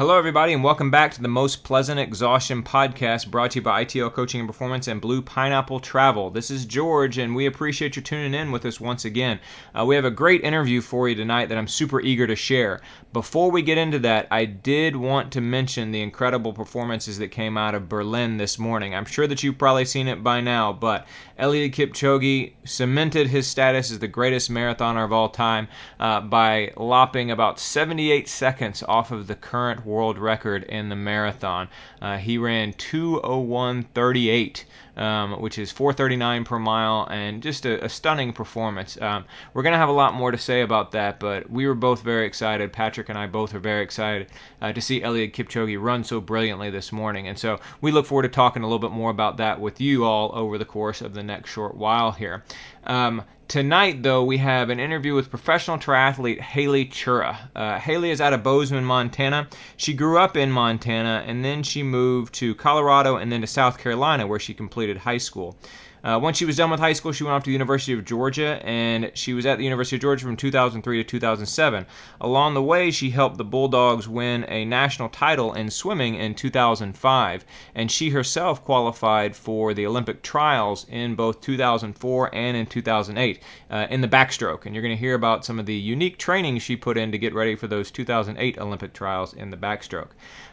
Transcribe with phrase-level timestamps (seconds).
[0.00, 3.84] Hello, everybody, and welcome back to the Most Pleasant Exhaustion podcast brought to you by
[3.84, 6.30] ITL Coaching and Performance and Blue Pineapple Travel.
[6.30, 9.38] This is George, and we appreciate you tuning in with us once again.
[9.78, 12.80] Uh, we have a great interview for you tonight that I'm super eager to share.
[13.12, 17.58] Before we get into that, I did want to mention the incredible performances that came
[17.58, 18.94] out of Berlin this morning.
[18.94, 21.06] I'm sure that you've probably seen it by now, but
[21.38, 27.30] Eliud Kipchoge cemented his status as the greatest marathoner of all time uh, by lopping
[27.30, 31.68] about 78 seconds off of the current world record in the marathon.
[32.00, 34.64] Uh, he ran 201.38,
[34.96, 39.00] um, which is 439 per mile, and just a, a stunning performance.
[39.00, 41.74] Um, we're going to have a lot more to say about that, but we were
[41.74, 42.72] both very excited.
[42.72, 44.28] Patrick and I both are very excited
[44.60, 47.28] uh, to see Eliud Kipchoge run so brilliantly this morning.
[47.28, 50.04] And so we look forward to talking a little bit more about that with you
[50.04, 52.44] all over the course of the next short while here.
[52.84, 57.36] Um, Tonight, though, we have an interview with professional triathlete Haley Chura.
[57.52, 59.48] Uh, Haley is out of Bozeman, Montana.
[59.76, 63.78] She grew up in Montana and then she moved to Colorado and then to South
[63.78, 65.56] Carolina where she completed high school.
[66.02, 68.04] Uh, once she was done with high school, she went off to the University of
[68.06, 71.86] Georgia, and she was at the University of Georgia from 2003 to 2007.
[72.22, 77.44] Along the way, she helped the Bulldogs win a national title in swimming in 2005,
[77.74, 83.86] and she herself qualified for the Olympic trials in both 2004 and in 2008 uh,
[83.90, 84.64] in the backstroke.
[84.64, 87.18] And you're going to hear about some of the unique training she put in to
[87.18, 90.10] get ready for those 2008 Olympic trials in the backstroke.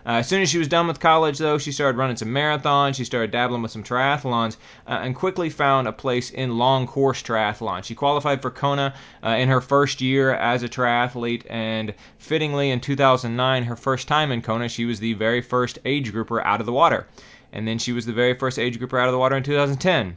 [0.08, 2.96] Uh, as soon as she was done with college, though, she started running some marathons.
[2.96, 4.56] She started dabbling with some triathlons,
[4.88, 7.84] uh, and quickly found a place in long course triathlon.
[7.84, 12.80] She qualified for Kona uh, in her first year as a triathlete, and fittingly, in
[12.80, 16.66] 2009, her first time in Kona, she was the very first age grouper out of
[16.66, 17.06] the water.
[17.52, 20.16] And then she was the very first age grouper out of the water in 2010,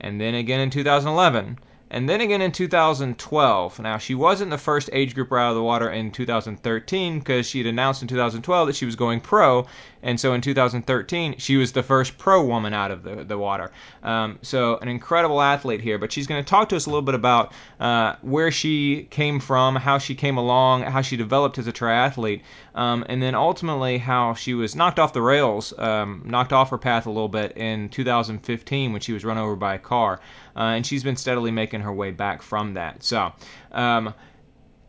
[0.00, 1.58] and then again in 2011
[1.92, 3.78] and then again in 2012.
[3.78, 7.58] Now, she wasn't the first age grouper out of the water in 2013 because she
[7.58, 9.66] had announced in 2012 that she was going pro,
[10.02, 13.70] and so in 2013 she was the first pro woman out of the, the water.
[14.02, 17.02] Um, so, an incredible athlete here, but she's going to talk to us a little
[17.02, 21.66] bit about uh, where she came from, how she came along, how she developed as
[21.66, 22.40] a triathlete,
[22.74, 26.78] um, and then ultimately how she was knocked off the rails, um, knocked off her
[26.78, 30.20] path a little bit in 2015 when she was run over by a car
[30.56, 33.02] uh, and she's been steadily making her way back from that.
[33.02, 33.32] So,
[33.72, 34.14] um,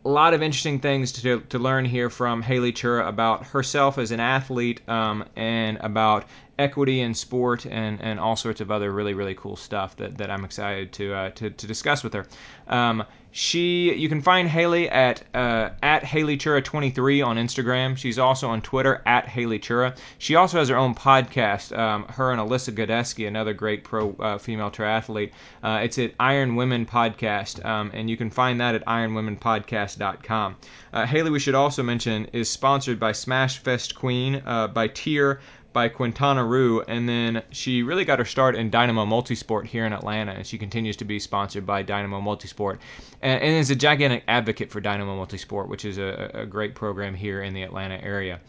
[0.04, 4.10] a lot of interesting things to, to learn here from Haley Chura about herself as
[4.10, 6.26] an athlete um, and about
[6.58, 10.30] equity in sport and, and all sorts of other really, really cool stuff that, that
[10.30, 12.26] I'm excited to, uh, to, to discuss with her.
[12.68, 13.04] Um,
[13.36, 17.96] she, you can find Haley at uh, at Haley Chura 23 on Instagram.
[17.96, 19.96] She's also on Twitter at Haley Chura.
[20.18, 21.76] She also has her own podcast.
[21.76, 25.32] Um, her and Alyssa Godesky, another great pro uh, female triathlete.
[25.64, 30.56] Uh, it's at Iron Women Podcast, um, and you can find that at IronWomenPodcast.com.
[30.92, 35.40] Uh, Haley, we should also mention, is sponsored by Smash Fest Queen, uh, by TYR,
[35.74, 39.92] by Quintana Roo, and then she really got her start in Dynamo Multisport here in
[39.92, 42.78] Atlanta, and she continues to be sponsored by Dynamo Multisport,
[43.20, 47.14] and, and is a gigantic advocate for Dynamo Multisport, which is a, a great program
[47.14, 48.40] here in the Atlanta area.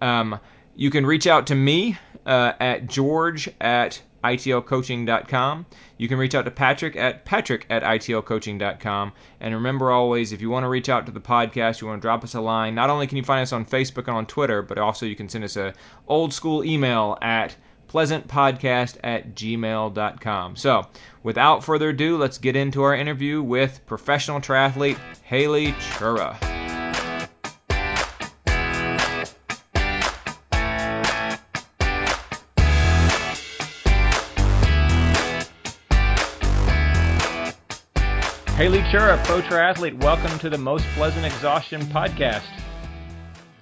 [0.00, 0.40] Um,
[0.76, 5.66] you can reach out to me uh, at george at itlcoaching.com.
[5.96, 9.12] You can reach out to Patrick at patrick at itlcoaching.com.
[9.40, 12.06] And remember always, if you want to reach out to the podcast, you want to
[12.06, 14.62] drop us a line, not only can you find us on Facebook and on Twitter,
[14.62, 15.72] but also you can send us a
[16.06, 17.56] old school email at
[17.88, 20.56] pleasantpodcast at gmail.com.
[20.56, 20.86] So,
[21.22, 26.77] without further ado, let's get into our interview with professional triathlete Haley Chura.
[38.58, 42.42] Haley Chura, pro triathlete, welcome to the Most Pleasant Exhaustion podcast.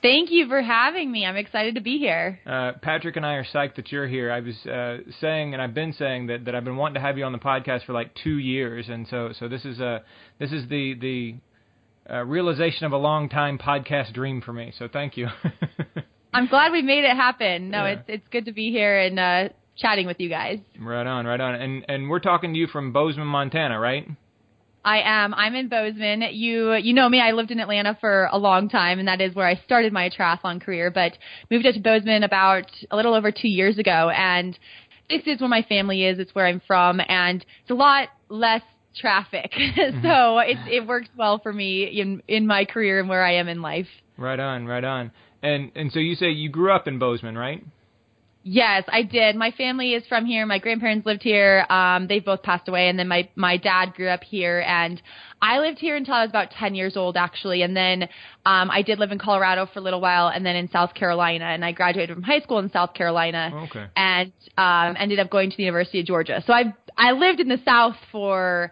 [0.01, 1.27] Thank you for having me.
[1.27, 2.41] I'm excited to be here.
[2.47, 4.33] Uh, Patrick and I are psyched that you're here.
[4.33, 7.19] I was uh, saying, and I've been saying that, that I've been wanting to have
[7.19, 10.03] you on the podcast for like two years, and so so this is a
[10.39, 11.35] this is the the
[12.11, 14.73] uh, realization of a long time podcast dream for me.
[14.79, 15.29] So thank you.
[16.33, 17.69] I'm glad we made it happen.
[17.69, 17.91] No, yeah.
[17.91, 20.59] it's it's good to be here and uh, chatting with you guys.
[20.81, 21.55] Right on, right on.
[21.57, 24.09] And and we're talking to you from Bozeman, Montana, right?
[24.87, 25.35] I am.
[25.35, 26.23] I'm in Bozeman.
[26.31, 27.21] You you know me.
[27.21, 30.09] I lived in Atlanta for a long time, and that is where I started my
[30.09, 30.93] triathlon career.
[30.93, 31.19] But
[31.51, 34.57] moved out to Bozeman about a little over two years ago, and
[35.11, 36.21] this is where my family is.
[36.21, 38.63] It's where I'm from, and it's a lot less
[38.95, 39.53] traffic.
[39.77, 40.07] Mm-hmm.
[40.07, 43.49] so it it works well for me in in my career and where I am
[43.49, 43.89] in life.
[44.17, 45.11] Right on, right on.
[45.43, 47.63] And and so you say you grew up in Bozeman, right?
[48.49, 49.35] Yes, I did.
[49.35, 50.47] My family is from here.
[50.47, 51.67] My grandparents lived here.
[51.69, 55.03] Um, they've both passed away, and then my my dad grew up here, and
[55.43, 57.63] I lived here until I was about ten years old, actually.
[57.63, 58.05] And then
[58.45, 61.47] um, I did live in Colorado for a little while, and then in South Carolina.
[61.47, 63.87] And I graduated from high school in South Carolina, Okay.
[63.97, 66.41] and um, ended up going to the University of Georgia.
[66.47, 68.71] So I I lived in the South for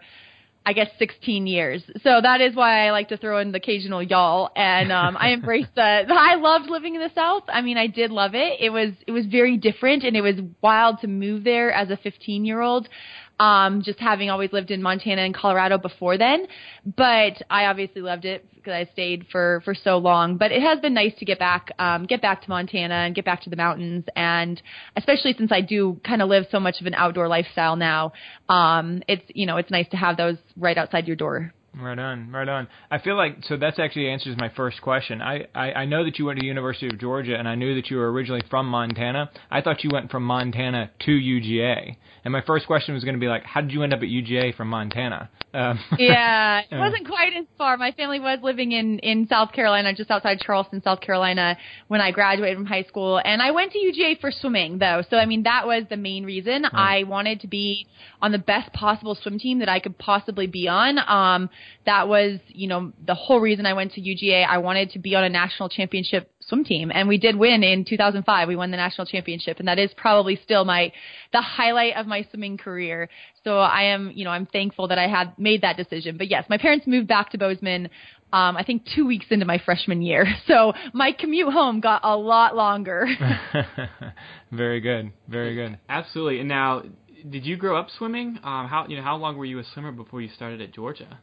[0.67, 1.83] I guess 16 years.
[2.01, 4.49] So that is why I like to throw in the occasional y'all.
[4.55, 5.81] And um, I embrace the.
[6.09, 7.43] I loved living in the South.
[7.47, 8.59] I mean, I did love it.
[8.59, 11.97] It was it was very different, and it was wild to move there as a
[11.97, 12.89] 15 year old.
[13.37, 16.47] Um, just having always lived in Montana and Colorado before then,
[16.85, 20.37] but I obviously loved it because I stayed for for so long.
[20.37, 23.25] But it has been nice to get back, um, get back to Montana and get
[23.25, 24.61] back to the mountains, and
[24.95, 28.13] especially since I do kind of live so much of an outdoor lifestyle now,
[28.47, 31.53] um, it's you know it's nice to have those right outside your door.
[31.77, 32.67] Right on, right on.
[32.89, 35.21] I feel like so that's actually answers my first question.
[35.21, 37.75] I, I I know that you went to the University of Georgia, and I knew
[37.75, 39.29] that you were originally from Montana.
[39.51, 43.19] I thought you went from Montana to UGA, and my first question was going to
[43.19, 45.29] be like, how did you end up at UGA from Montana?
[45.55, 47.77] Um, Yeah, it wasn't quite as far.
[47.77, 51.57] My family was living in in South Carolina, just outside Charleston, South Carolina,
[51.87, 53.21] when I graduated from high school.
[53.23, 55.01] And I went to UGA for swimming, though.
[55.09, 56.65] So I mean, that was the main reason.
[56.71, 57.87] I wanted to be
[58.21, 60.99] on the best possible swim team that I could possibly be on.
[60.99, 61.49] Um,
[61.85, 64.45] that was, you know, the whole reason I went to UGA.
[64.47, 67.85] I wanted to be on a national championship swim team, and we did win in
[67.85, 68.47] 2005.
[68.47, 70.91] We won the national championship, and that is probably still my
[71.31, 73.09] the highlight of my swimming career.
[73.43, 76.17] So I am, you know, I'm thankful that I had made that decision.
[76.17, 77.89] But yes, my parents moved back to Bozeman.
[78.33, 82.15] Um, I think two weeks into my freshman year, so my commute home got a
[82.15, 83.07] lot longer.
[84.51, 85.79] very good, very good.
[85.89, 86.39] Absolutely.
[86.39, 86.83] And now,
[87.29, 88.39] did you grow up swimming?
[88.43, 91.19] Um, how you know how long were you a swimmer before you started at Georgia?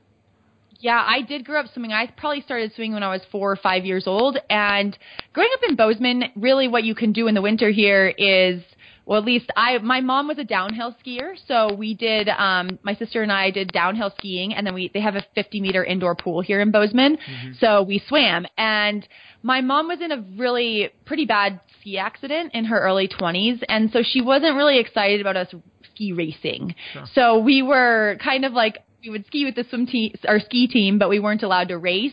[0.83, 1.93] Yeah, I did grow up swimming.
[1.93, 4.37] I probably started swimming when I was four or five years old.
[4.51, 4.99] And
[5.33, 8.61] growing up in Bozeman, really what you can do in the winter here is,
[9.07, 11.35] well, at least I, my mom was a downhill skier.
[11.47, 15.01] So we did, um, my sister and I did downhill skiing and then we, they
[15.01, 17.17] have a 50 meter indoor pool here in Bozeman.
[17.61, 19.07] So we swam and
[19.45, 23.63] my mom was in a really pretty bad ski accident in her early 20s.
[23.69, 25.55] And so she wasn't really excited about us
[25.95, 26.75] ski racing.
[27.15, 30.67] So we were kind of like, we would ski with the swim team, our ski
[30.67, 32.13] team, but we weren't allowed to race.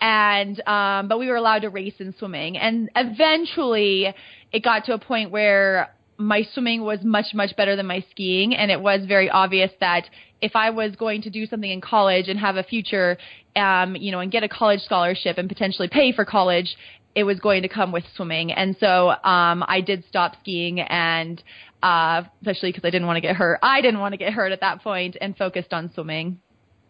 [0.00, 2.58] And, um, but we were allowed to race in swimming.
[2.58, 4.12] And eventually
[4.52, 8.54] it got to a point where my swimming was much, much better than my skiing.
[8.54, 10.04] And it was very obvious that
[10.42, 13.16] if I was going to do something in college and have a future,
[13.54, 16.76] um, you know, and get a college scholarship and potentially pay for college,
[17.14, 18.52] it was going to come with swimming.
[18.52, 21.42] And so um, I did stop skiing and
[21.82, 23.58] uh, especially because I didn't want to get hurt.
[23.62, 26.40] I didn't want to get hurt at that point and focused on swimming.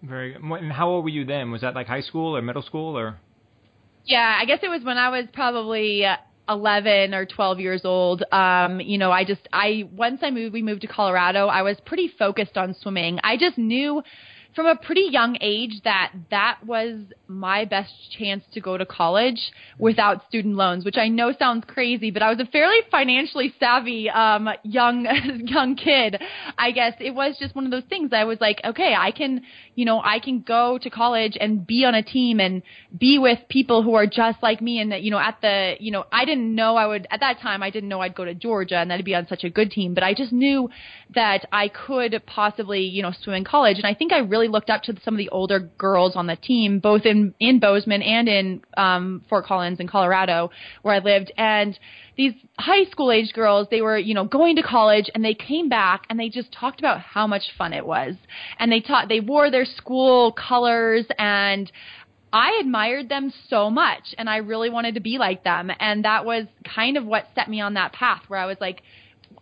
[0.03, 0.43] Very good.
[0.43, 1.51] And how old were you then?
[1.51, 3.19] Was that like high school or middle school or?
[4.05, 6.17] Yeah, I guess it was when I was probably uh,
[6.49, 8.23] 11 or 12 years old.
[8.31, 11.77] Um, you know, I just, I, once I moved, we moved to Colorado, I was
[11.85, 13.19] pretty focused on swimming.
[13.25, 14.03] I just knew
[14.57, 16.99] from a pretty young age that that was
[17.29, 22.11] my best chance to go to college without student loans, which I know sounds crazy,
[22.11, 25.05] but I was a fairly financially savvy um, young
[25.45, 26.21] young kid.
[26.57, 28.11] I guess it was just one of those things.
[28.15, 29.43] I was like, okay, I can,
[29.77, 32.63] you know, I can go to college and be on a team and
[32.99, 34.81] be with people who are just like me.
[34.81, 37.41] And that, you know, at the, you know, I didn't know I would at that
[37.41, 37.63] time.
[37.63, 39.93] I didn't know I'd go to Georgia and that'd be on such a good team,
[39.93, 40.71] but I just knew
[41.15, 43.77] that I could possibly, you know, swim in college.
[43.77, 46.37] And I think I really looked up to some of the older girls on the
[46.37, 50.51] team, both in in Bozeman and in um, Fort Collins in Colorado,
[50.81, 51.79] where I lived, and
[52.17, 55.69] these high school age girls, they were, you know, going to college and they came
[55.69, 58.15] back and they just talked about how much fun it was.
[58.59, 61.71] And they taught, they wore their school colors and
[62.33, 65.71] I admired them so much and I really wanted to be like them.
[65.79, 68.83] And that was kind of what set me on that path where I was like,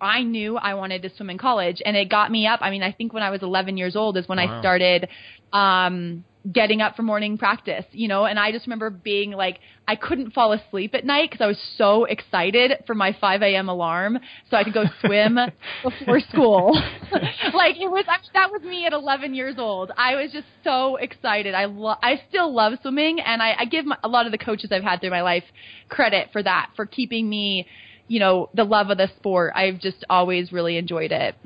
[0.00, 2.60] I knew I wanted to swim in college and it got me up.
[2.60, 4.56] I mean, I think when I was 11 years old is when Wow.
[4.56, 5.08] I started,
[5.52, 9.96] um, getting up for morning practice, you know, and I just remember being like, I
[9.96, 13.68] couldn't fall asleep at night because I was so excited for my 5 a.m.
[13.68, 14.18] alarm
[14.50, 15.38] so I could go swim
[15.82, 16.74] before school.
[17.54, 19.90] like it was, I that was me at 11 years old.
[19.96, 21.54] I was just so excited.
[21.54, 24.38] I lo- I still love swimming and I, I give my, a lot of the
[24.38, 25.44] coaches I've had through my life
[25.88, 27.66] credit for that, for keeping me,
[28.06, 29.54] you know, the love of the sport.
[29.56, 31.36] I've just always really enjoyed it.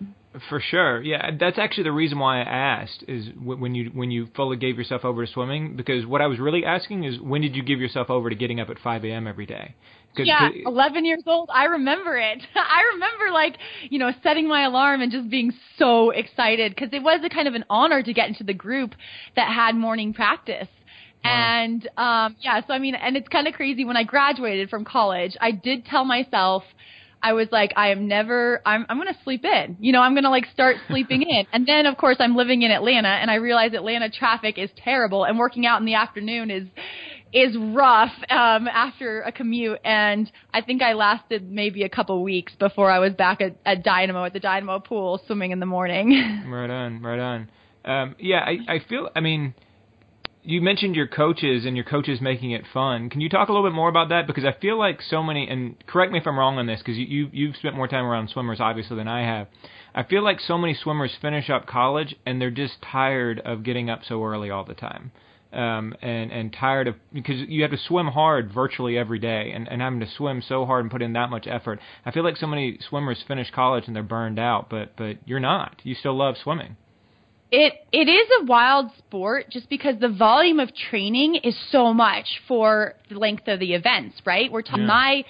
[0.49, 1.31] For sure, yeah.
[1.39, 5.05] That's actually the reason why I asked is when you when you fully gave yourself
[5.05, 8.11] over to swimming because what I was really asking is when did you give yourself
[8.11, 9.27] over to getting up at 5 a.m.
[9.27, 9.75] every day?
[10.17, 11.51] 'Cause- Yeah, 'cause- 11 years old.
[11.53, 12.41] I remember it.
[12.55, 13.57] I remember like,
[13.91, 17.49] you know, setting my alarm and just being so excited because it was a kind
[17.49, 18.95] of an honor to get into the group
[19.37, 20.69] that had morning practice.
[21.25, 24.85] And um yeah, so I mean, and it's kind of crazy when I graduated from
[24.85, 26.65] college, I did tell myself
[27.23, 29.77] I was like, I am never, I'm, I'm going to sleep in.
[29.81, 31.47] You know, I'm going to like start sleeping in.
[31.53, 35.25] And then of course I'm living in Atlanta and I realize Atlanta traffic is terrible
[35.25, 36.69] and working out in the afternoon is,
[37.33, 42.53] is rough um, after a commute, and I think I lasted maybe a couple weeks
[42.59, 46.43] before I was back at, at Dynamo at the Dynamo pool swimming in the morning.
[46.47, 47.51] right on, right on.
[47.85, 49.11] Um, yeah, I, I feel.
[49.15, 49.55] I mean,
[50.49, 53.11] you mentioned your coaches and your coaches making it fun.
[53.11, 54.27] Can you talk a little bit more about that?
[54.27, 56.97] Because I feel like so many, and correct me if I'm wrong on this, because
[56.97, 59.49] you, you you've spent more time around swimmers obviously than I have.
[59.95, 63.91] I feel like so many swimmers finish up college and they're just tired of getting
[63.91, 65.13] up so early all the time
[65.53, 69.69] um, and and tired of because you have to swim hard virtually every day, and
[69.69, 71.81] and having to swim so hard and put in that much effort.
[72.05, 75.41] I feel like so many swimmers finish college and they're burned out, but but you're
[75.41, 75.81] not.
[75.85, 76.77] You still love swimming.
[77.51, 82.27] It it is a wild sport just because the volume of training is so much
[82.47, 84.53] for the length of the events, right?
[84.53, 84.87] We're talking yeah.
[84.87, 85.25] my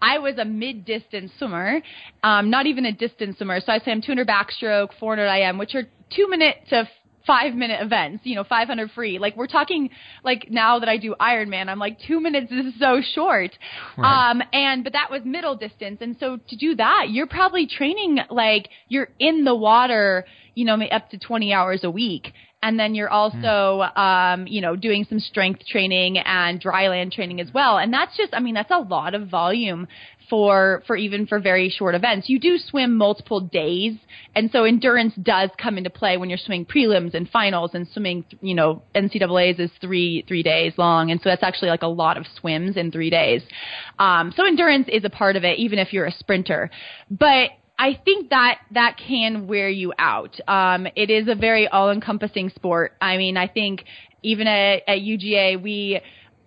[0.00, 1.80] I was a mid distance swimmer,
[2.22, 3.60] um, not even a distance swimmer.
[3.60, 6.88] So I swam 200 backstroke, 400 IM, which are two minute to
[7.26, 9.18] five minute events, you know, 500 free.
[9.18, 9.90] Like we're talking
[10.22, 13.56] like now that I do Ironman, I'm like two minutes is so short.
[13.96, 14.30] Right.
[14.30, 15.98] Um, and, but that was middle distance.
[16.00, 20.74] And so to do that, you're probably training like you're in the water, you know,
[20.90, 22.32] up to 20 hours a week.
[22.62, 23.36] And then you're also
[23.84, 23.98] mm.
[23.98, 27.76] um, you know doing some strength training and dry land training as well.
[27.76, 29.86] And that's just i mean that's a lot of volume
[30.30, 32.30] for for even for very short events.
[32.30, 33.98] You do swim multiple days.
[34.34, 38.24] And so endurance does come into play when you're swimming prelims and finals and swimming
[38.40, 41.10] you know ncaa's is three three days long.
[41.10, 43.42] And so that's actually like a lot of swims in three days.
[43.98, 46.70] Um, so endurance is a part of it even if you're a sprinter.
[47.10, 50.38] But I think that that can wear you out.
[50.46, 52.92] Um, it is a very all-encompassing sport.
[53.00, 53.84] I mean, I think
[54.22, 56.00] even at, at UGA, we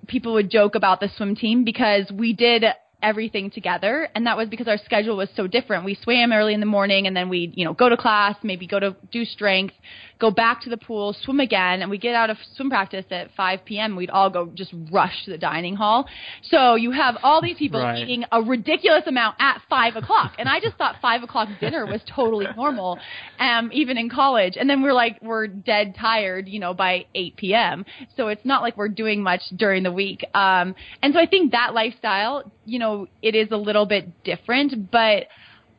[0.08, 2.64] people would joke about the swim team because we did
[3.04, 6.60] everything together and that was because our schedule was so different we swam early in
[6.60, 9.76] the morning and then we'd you know go to class maybe go to do strength
[10.20, 13.30] go back to the pool swim again and we get out of swim practice at
[13.36, 16.08] 5 p.m we'd all go just rush to the dining hall.
[16.44, 18.00] So you have all these people right.
[18.00, 20.34] eating a ridiculous amount at 5 o'clock.
[20.40, 23.00] And i just thought 5 o'clock dinner was totally normal
[23.40, 24.58] um even in college.
[24.60, 28.62] And then we're like we're dead tired you know by 8 p.m so it's not
[28.62, 30.24] like we're doing much during the week.
[30.34, 34.92] Um and so i think that lifestyle you know, it is a little bit different,
[34.92, 35.28] but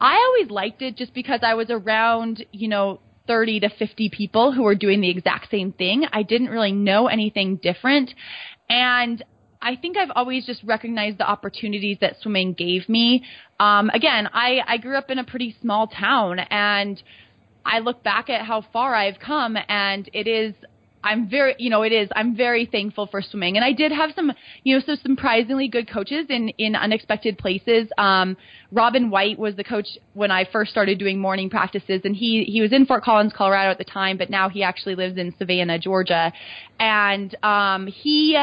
[0.01, 4.53] I always liked it just because I was around, you know, 30 to 50 people
[4.53, 6.05] who were doing the exact same thing.
[6.13, 8.13] I didn't really know anything different.
[8.69, 9.23] And
[9.63, 13.25] I think I've always just recognized the opportunities that swimming gave me.
[13.61, 17.01] Um, again, I, I grew up in a pretty small town and
[17.65, 20.55] I look back at how far I've come and it is
[21.03, 22.09] I'm very, you know, it is.
[22.17, 24.33] I'm very thankful for swimming, and I did have some,
[24.65, 27.89] you know, so surprisingly good coaches in in unexpected places.
[27.99, 28.37] Um,
[28.73, 32.61] Robin White was the coach when I first started doing morning practices, and he he
[32.61, 35.79] was in Fort Collins, Colorado at the time, but now he actually lives in Savannah,
[35.79, 36.33] Georgia,
[36.81, 38.37] and um, he.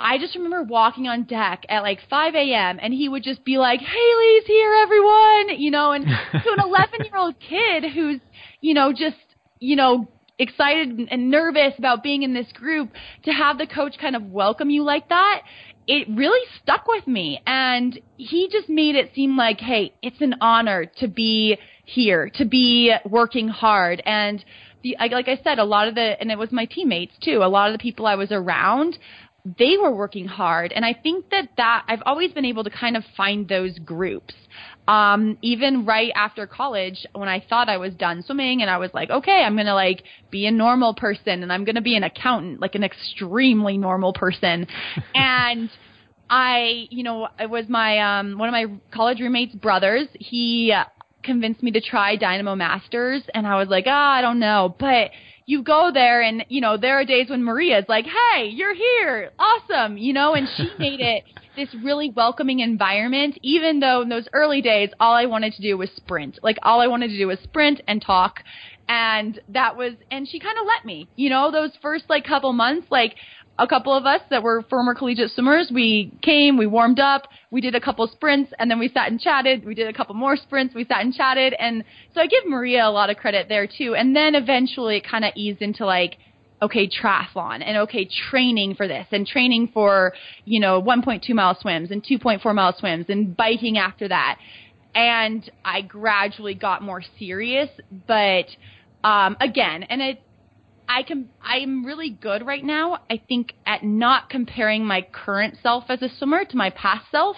[0.00, 2.78] I just remember walking on deck at like 5 a.m.
[2.80, 7.04] and he would just be like, Haley's here, everyone, you know, and to an 11
[7.04, 8.20] year old kid who's,
[8.60, 9.16] you know, just,
[9.58, 10.06] you know,
[10.38, 12.90] excited and nervous about being in this group
[13.24, 15.42] to have the coach kind of welcome you like that
[15.90, 17.40] it really stuck with me.
[17.46, 22.44] And he just made it seem like hey it's an honor to be here to
[22.44, 24.02] be working hard.
[24.04, 24.44] And
[24.82, 27.48] the, like I said, a lot of the, and it was my teammates too, a
[27.48, 28.98] lot of the people I was around,
[29.58, 30.72] they were working hard.
[30.72, 34.34] And I think that that, I've always been able to kind of find those groups
[34.88, 38.90] um, even right after college when I thought I was done swimming and I was
[38.94, 41.94] like, okay, I'm going to like be a normal person and I'm going to be
[41.94, 44.66] an accountant, like an extremely normal person.
[45.14, 45.70] and
[46.30, 50.08] I, you know, it was my, um, one of my college roommates' brothers.
[50.14, 50.74] He
[51.22, 54.74] convinced me to try Dynamo Masters and I was like, ah, oh, I don't know.
[54.78, 55.10] But
[55.46, 59.30] you go there and, you know, there are days when Maria's like, hey, you're here.
[59.38, 59.96] Awesome.
[59.96, 61.24] You know, and she made it
[61.56, 65.76] this really welcoming environment, even though in those early days, all I wanted to do
[65.78, 66.38] was sprint.
[66.42, 68.40] Like all I wanted to do was sprint and talk.
[68.88, 72.52] And that was, and she kind of let me, you know, those first like couple
[72.52, 73.16] months, like
[73.58, 77.60] a couple of us that were former collegiate swimmers, we came, we warmed up, we
[77.60, 79.64] did a couple sprints, and then we sat and chatted.
[79.64, 81.54] We did a couple more sprints, we sat and chatted.
[81.58, 81.84] And
[82.14, 83.94] so I give Maria a lot of credit there too.
[83.96, 86.18] And then eventually it kind of eased into like,
[86.62, 90.12] okay, triathlon and okay, training for this and training for,
[90.44, 94.38] you know, 1.2 mile swims and 2.4 mile swims and biking after that.
[94.94, 97.68] And I gradually got more serious,
[98.06, 98.46] but
[99.04, 100.22] um, again, and it
[100.88, 102.98] I can I'm really good right now.
[103.10, 107.36] I think at not comparing my current self as a swimmer to my past self.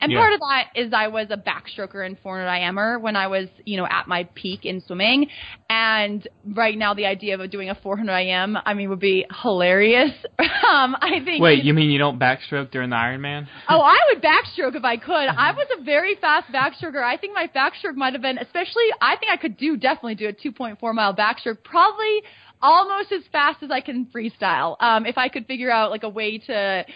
[0.00, 0.18] And Yeah.
[0.18, 3.76] part of that is I was a backstroker and 400 IMer when I was, you
[3.76, 5.28] know, at my peak in swimming.
[5.70, 10.10] And right now the idea of doing a 400 IM, I mean, would be hilarious.
[10.38, 11.40] um, I think.
[11.40, 13.46] Wait, you mean you don't backstroke during the Ironman?
[13.68, 15.12] Oh, I would backstroke if I could.
[15.12, 17.02] I was a very fast backstroker.
[17.02, 20.28] I think my backstroke might have been, especially, I think I could do, definitely do
[20.28, 22.22] a 2.4 mile backstroke, probably
[22.62, 24.76] almost as fast as I can freestyle.
[24.80, 26.86] Um, if I could figure out like a way to,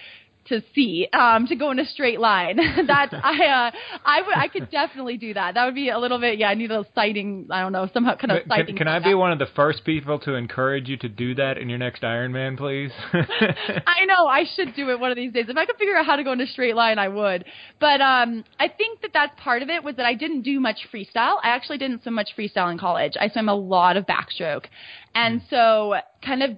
[0.49, 2.57] to see, um, to go in a straight line.
[2.87, 3.71] that I, uh,
[4.05, 5.55] I would, I could definitely do that.
[5.55, 8.17] That would be a little bit, yeah, I need a sighting, I don't know, somehow
[8.17, 8.77] kind of Can, sighting.
[8.77, 11.59] can for I be one of the first people to encourage you to do that
[11.59, 12.91] in your next Ironman, please?
[13.13, 15.47] I know I should do it one of these days.
[15.49, 17.45] If I could figure out how to go in a straight line, I would.
[17.81, 20.89] But um, I think that that's part of it was that I didn't do much
[20.93, 21.37] freestyle.
[21.43, 23.15] I actually didn't swim much freestyle in college.
[23.21, 24.67] I swam a lot of backstroke,
[25.15, 26.51] and so kind of.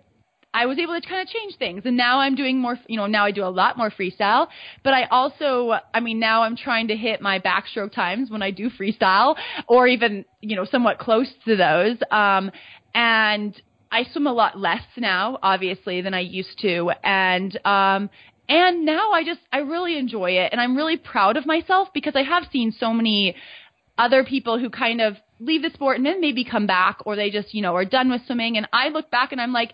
[0.55, 2.79] I was able to kind of change things, and now I'm doing more.
[2.87, 4.49] You know, now I do a lot more freestyle.
[4.83, 8.51] But I also, I mean, now I'm trying to hit my backstroke times when I
[8.51, 9.37] do freestyle,
[9.67, 11.99] or even you know, somewhat close to those.
[12.11, 12.51] Um,
[12.95, 18.11] and I swim a lot less now, obviously, than I used to, and um,
[18.49, 22.15] and now I just I really enjoy it, and I'm really proud of myself because
[22.17, 23.37] I have seen so many
[23.97, 27.31] other people who kind of leave the sport and then maybe come back, or they
[27.31, 29.73] just you know are done with swimming, and I look back and I'm like.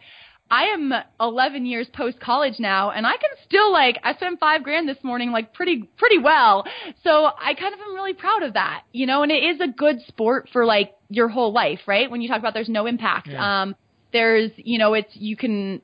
[0.50, 4.62] I am 11 years post college now, and I can still like I spent five
[4.62, 6.64] grand this morning, like pretty pretty well.
[7.02, 9.22] So I kind of am really proud of that, you know.
[9.22, 12.10] And it is a good sport for like your whole life, right?
[12.10, 13.62] When you talk about there's no impact, Yeah.
[13.62, 13.74] um,
[14.12, 15.80] there's you know it's you can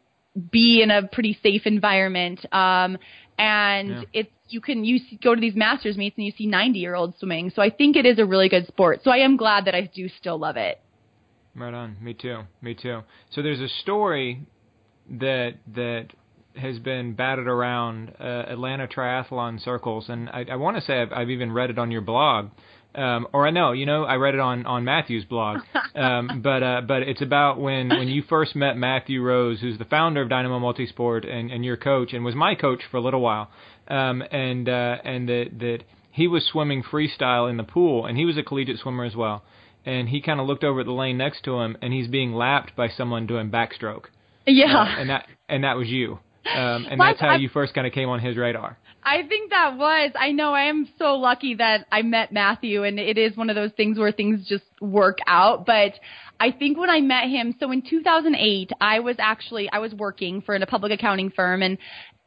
[0.53, 2.99] be in a pretty safe environment, um,
[3.39, 4.03] and Yeah.
[4.13, 7.19] it's you can you go to these masters meets and you see 90 year olds
[7.19, 7.51] swimming.
[7.51, 9.03] So I think it is a really good sport.
[9.05, 10.79] So I am glad that I do still love it.
[11.55, 11.97] Right on.
[12.01, 12.43] Me too.
[12.63, 13.03] Me too.
[13.31, 14.47] So there's a story
[15.11, 16.09] that that
[16.57, 21.13] has been batted around uh, Atlanta triathlon circles, and I, I want to say I've,
[21.13, 22.51] I've even read it on your blog,
[22.95, 25.61] um, or I know, you know, I read it on on Matthew's blog.
[25.93, 29.85] Um, but uh, but it's about when when you first met Matthew Rose, who's the
[29.85, 33.21] founder of Dynamo Multisport and and your coach, and was my coach for a little
[33.21, 33.51] while,
[33.89, 35.79] um, and uh, and that that
[36.13, 39.43] he was swimming freestyle in the pool, and he was a collegiate swimmer as well
[39.85, 42.33] and he kind of looked over at the lane next to him, and he's being
[42.33, 44.07] lapped by someone doing backstroke.
[44.47, 44.77] Yeah.
[44.77, 46.19] Uh, and that and that was you.
[46.55, 48.79] Um, and that's how you first kind of came on his radar.
[49.03, 50.13] I think that was.
[50.19, 53.57] I know I am so lucky that I met Matthew, and it is one of
[53.57, 55.65] those things where things just work out.
[55.65, 55.95] But
[56.39, 60.43] I think when I met him, so in 2008, I was actually I was working
[60.43, 61.79] for a public accounting firm, and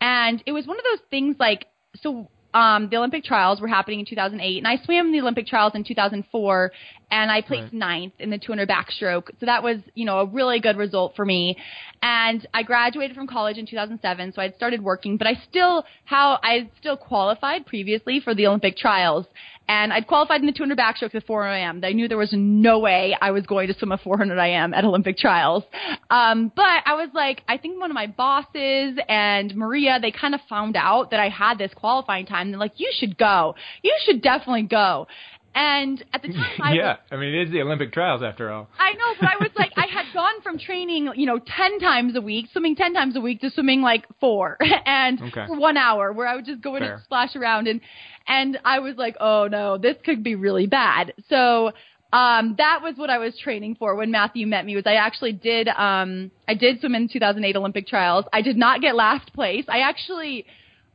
[0.01, 1.65] and it was one of those things like
[2.01, 2.29] so.
[2.55, 5.83] Um, the Olympic trials were happening in 2008, and I swam the Olympic trials in
[5.83, 6.71] 2004,
[7.13, 7.73] and I placed Right.
[7.73, 9.29] ninth in the 200 backstroke.
[9.39, 11.55] So that was, you know, a really good result for me.
[12.01, 16.39] And I graduated from college in 2007, so I'd started working, but I still how
[16.41, 19.27] I still qualified previously for the Olympic trials,
[19.67, 21.81] and I'd qualified in the 200 backstroke to 400 IM.
[21.83, 24.83] I knew there was no way I was going to swim a 400 IM at
[24.83, 25.63] Olympic trials.
[26.09, 30.33] Um, but I was like, I think one of my bosses and Maria, they kind
[30.33, 32.49] of found out that I had this qualifying time.
[32.49, 33.55] They're like, you should go.
[33.83, 35.07] You should definitely go.
[35.55, 38.51] And at the time, I yeah, was, I mean it is the Olympic trials after
[38.51, 38.67] all.
[38.79, 42.15] I know, but I was like, I had gone from training, you know, 10 times
[42.15, 45.45] a week, swimming 10 times a week to swimming like four and Okay.
[45.47, 46.95] for one hour where I would just go in Fair.
[46.95, 47.67] and splash around.
[47.67, 47.81] And,
[48.27, 51.13] and I was like, oh no, this could be really bad.
[51.29, 51.71] So,
[52.13, 55.31] um, that was what I was training for when Matthew met me was I actually
[55.31, 58.25] did, um, I did swim in 2008 Olympic trials.
[58.31, 59.65] I did not get last place.
[59.67, 60.45] I actually,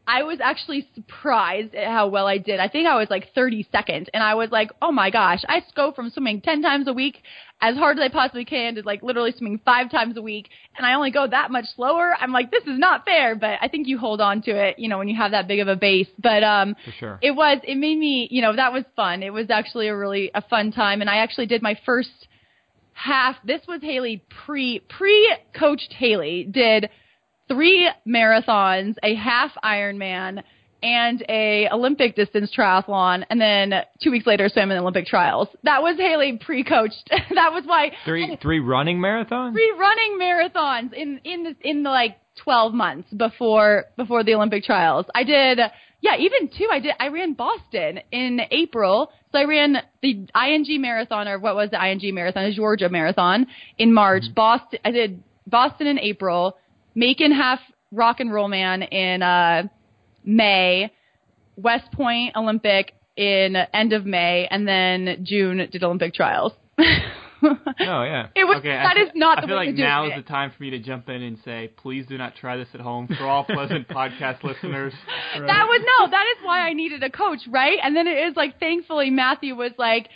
[0.08, 2.60] I was actually surprised at how well I did.
[2.60, 5.92] I think I was like 32nd, and I was like, oh my gosh, I go
[5.92, 7.22] from swimming 10 times a week
[7.60, 10.86] as hard as I possibly can to like literally swimming five times a week, and
[10.86, 12.14] I only go that much slower.
[12.18, 14.88] I'm like, this is not fair, but I think you hold on to it, you
[14.88, 16.08] know, when you have that big of a base.
[16.18, 17.18] But um, For sure.
[17.20, 19.22] it was, it made me, you know, that was fun.
[19.22, 22.28] It was actually a really a fun time, and I actually did my first
[22.94, 23.36] half.
[23.44, 26.88] This was Haley pre pre coached Haley did
[27.48, 30.42] three marathons, a half Ironman,
[30.82, 35.48] and a Olympic distance triathlon, and then two weeks later swam in the Olympic trials.
[35.64, 37.10] That was Haley pre-coached.
[37.10, 39.52] that was why Three three running marathons.
[39.52, 44.62] three running marathons in in the, in the like 12 months before before the Olympic
[44.62, 45.06] trials.
[45.14, 45.58] I did
[46.00, 46.68] yeah, even two.
[46.70, 49.10] I did I ran Boston in April.
[49.32, 52.44] So I ran the ING marathon or what was the ING marathon?
[52.48, 53.46] The Georgia marathon
[53.78, 54.22] in March.
[54.24, 54.34] Mm-hmm.
[54.34, 56.56] Boston I did Boston in April,
[56.98, 57.60] Macon half
[57.92, 59.62] rock and roll man in uh
[60.24, 60.90] May,
[61.56, 66.52] West Point Olympic in end of May, and then June did Olympic trials.
[67.40, 68.26] Oh yeah.
[68.34, 70.08] It was Okay, that feel- is not I the feel way like now it.
[70.08, 72.66] is the time for me to jump in and say, please do not try this
[72.74, 74.92] at home for all pleasant podcast listeners.
[75.34, 77.78] That was no, that is why I needed a coach, right?
[77.80, 80.08] And then it is like thankfully Matthew was like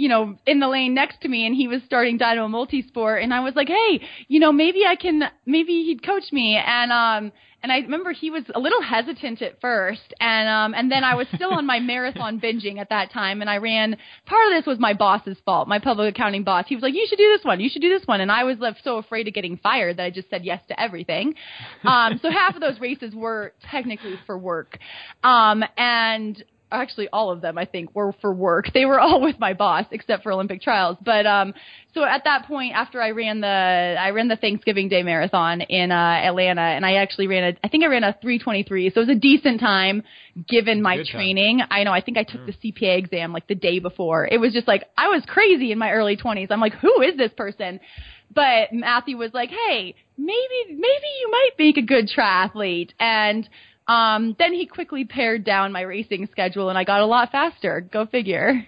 [0.00, 3.34] you know, in the lane next to me and he was starting Dynamo Multisport and
[3.34, 7.32] I was like, "Hey, you know, maybe I can maybe he'd coach me." And um
[7.62, 11.16] and I remember he was a little hesitant at first and um and then I
[11.16, 14.66] was still on my marathon binging at that time and I ran part of this
[14.66, 16.64] was my boss's fault, my public accounting boss.
[16.66, 17.60] He was like, "You should do this one.
[17.60, 20.04] You should do this one." And I was left so afraid of getting fired that
[20.04, 21.34] I just said yes to everything.
[21.84, 24.78] Um so half of those races were technically for work.
[25.22, 28.72] Um and actually all of them I think were for work.
[28.72, 30.96] They were all with my boss except for Olympic trials.
[31.04, 31.54] But um
[31.94, 35.90] so at that point after I ran the I ran the Thanksgiving Day marathon in
[35.90, 38.90] uh Atlanta and I actually ran a I think I ran a 323.
[38.90, 40.02] So it was a decent time
[40.48, 41.12] given my Good time.
[41.12, 41.60] training.
[41.70, 44.26] I know I think I took the CPA exam like the day before.
[44.26, 46.48] It was just like I was crazy in my early 20s.
[46.50, 47.80] I'm like who is this person?
[48.32, 53.48] But Matthew was like, "Hey, maybe maybe you might make a good triathlete." And
[53.90, 57.80] um, then he quickly pared down my racing schedule, and I got a lot faster.
[57.80, 58.64] Go figure.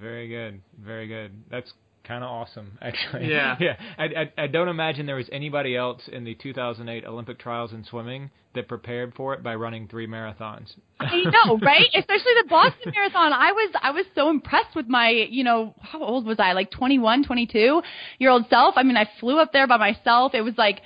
[0.00, 0.60] Very good.
[0.80, 1.32] Very good.
[1.50, 1.72] That's
[2.06, 3.28] kind of awesome, actually.
[3.28, 3.56] Yeah.
[3.60, 3.76] yeah.
[3.98, 7.84] I, I I don't imagine there was anybody else in the 2008 Olympic trials in
[7.84, 10.72] swimming that prepared for it by running three marathons.
[11.00, 11.88] I know, right?
[11.92, 13.32] Especially the Boston Marathon.
[13.32, 16.52] I was I was so impressed with my, you know, how old was I?
[16.52, 17.82] Like 21, 22
[18.20, 18.74] year old self.
[18.76, 20.32] I mean, I flew up there by myself.
[20.34, 20.80] It was like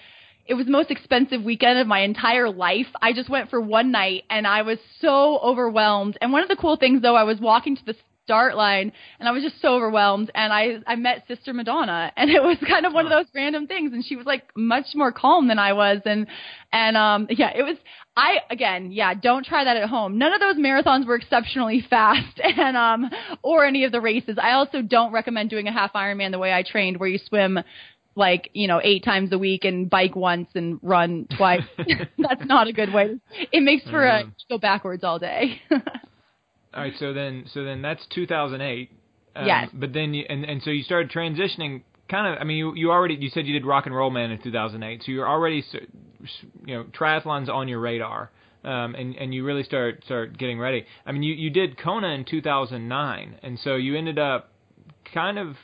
[0.48, 2.86] it was the most expensive weekend of my entire life.
[3.00, 6.18] I just went for one night and I was so overwhelmed.
[6.20, 7.94] And one of the cool things though, I was walking to the
[8.26, 12.28] start line and I was just so overwhelmed and I I met Sister Madonna and
[12.28, 15.12] it was kind of one of those random things and she was like much more
[15.12, 16.26] calm than I was and
[16.72, 17.76] and um yeah it was
[18.16, 22.40] I again yeah don't try that at home none of those marathons were exceptionally fast
[22.42, 23.10] and um
[23.44, 26.52] or any of the races I also don't recommend doing a half Ironman the way
[26.52, 27.60] I trained where you swim
[28.16, 31.62] like you know eight times a week and bike once and run twice
[32.18, 33.18] that's not a good way
[33.52, 34.32] it makes for a Mhm.
[34.50, 35.60] go backwards all day
[36.74, 38.90] All right, so then so then that's 2008.
[39.34, 39.70] Um, Yes.
[39.72, 42.90] But then you and and so you started transitioning kind of I mean you you
[42.90, 45.02] already you said you did Rock and Roll Man in 2008.
[45.04, 45.64] So you're already
[46.66, 48.30] you know triathlons on your radar.
[48.64, 50.84] Um, and and you really start start getting ready.
[51.06, 54.50] I mean, you you did Kona in 2009, and so you ended up
[55.14, 55.54] kind of,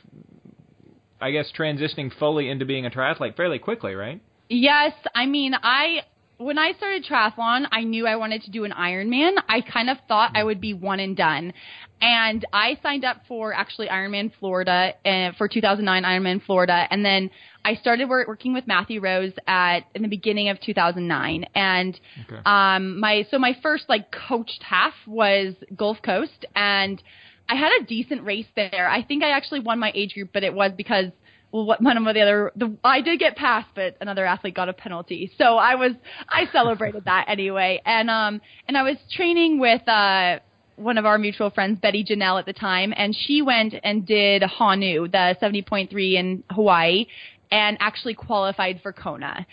[1.23, 4.21] I guess, transitioning fully into being a triathlete fairly quickly, right?
[4.49, 6.01] Yes, I mean, I
[6.37, 9.35] when I started triathlon, I knew I wanted to do an Ironman.
[9.47, 11.53] I kind of thought I would be one and done.
[12.01, 17.29] And I signed up for actually Ironman Florida and for 2009 Ironman Florida, and then
[17.63, 21.45] I started work, working with Matthew Rose at in the beginning of 2009.
[21.55, 22.41] And Okay.
[22.45, 27.01] um, my so my first like coached half was Gulf Coast, and
[27.49, 28.87] I had a decent race there.
[28.89, 31.05] I think I actually won my age group, but it was because
[31.51, 34.69] well, what one of the other the I did get passed, but another athlete got
[34.69, 35.31] a penalty.
[35.37, 35.91] So I was
[36.27, 37.81] I celebrated that anyway.
[37.85, 40.39] And um and I was training with uh
[40.75, 44.41] one of our mutual friends, Betty Janelle at the time, and she went and did
[44.41, 47.05] Honu, the 70.3 in Hawaii,
[47.51, 49.45] and actually qualified for Kona.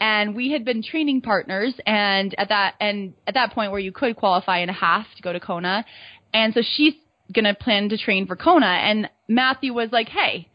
[0.00, 3.90] And we had been training partners, and at that and at that point where you
[3.90, 5.84] could qualify in a half to go to Kona,
[6.32, 6.60] and so
[7.28, 10.48] she's gonna plan to train for Kona, and Matthew was like, "Hey,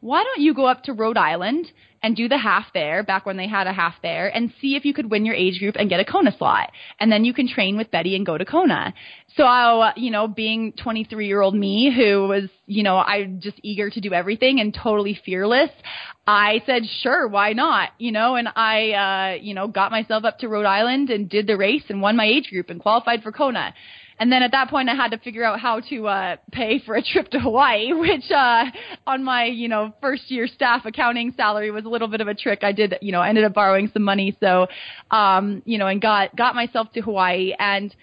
[0.00, 1.70] why don't you go up to Rhode Island
[2.02, 4.86] and do the half there, back when they had a half there, and see if
[4.86, 6.72] you could win your age group and get a Kona slot.
[6.98, 8.94] And then you can train with Betty and go to Kona.
[9.36, 13.60] So, uh, you know, being 23 year old me who was, you know, I just
[13.62, 15.70] eager to do everything and totally fearless,
[16.26, 17.90] I said, sure, why not?
[17.98, 21.46] You know, and I, uh, you know, got myself up to Rhode Island and did
[21.46, 23.74] the race and won my age group and qualified for Kona.
[24.20, 26.94] And then at that point, I had to figure out how to uh, pay for
[26.94, 28.66] a trip to Hawaii, which uh,
[29.06, 32.34] on my you know first year staff accounting salary was a little bit of a
[32.34, 32.60] trick.
[32.62, 34.66] I did you know ended up borrowing some money, so
[35.10, 37.54] um, you know and got got myself to Hawaii.
[37.58, 37.96] And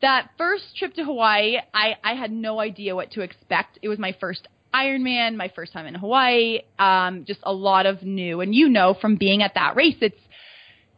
[0.00, 3.78] that first trip to Hawaii, I I had no idea what to expect.
[3.82, 8.02] It was my first Ironman, my first time in Hawaii, um, just a lot of
[8.02, 8.40] new.
[8.40, 10.16] And you know from being at that race, it's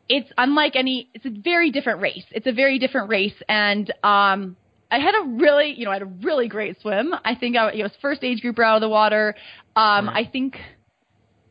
[0.08, 2.24] it's unlike any it's a very different race.
[2.30, 3.34] It's a very different race.
[3.48, 4.56] And um
[4.90, 7.14] i had a really you know i had a really great swim.
[7.24, 9.34] I think i you know first age group out of the water.
[9.74, 10.26] Um Right.
[10.26, 10.56] i think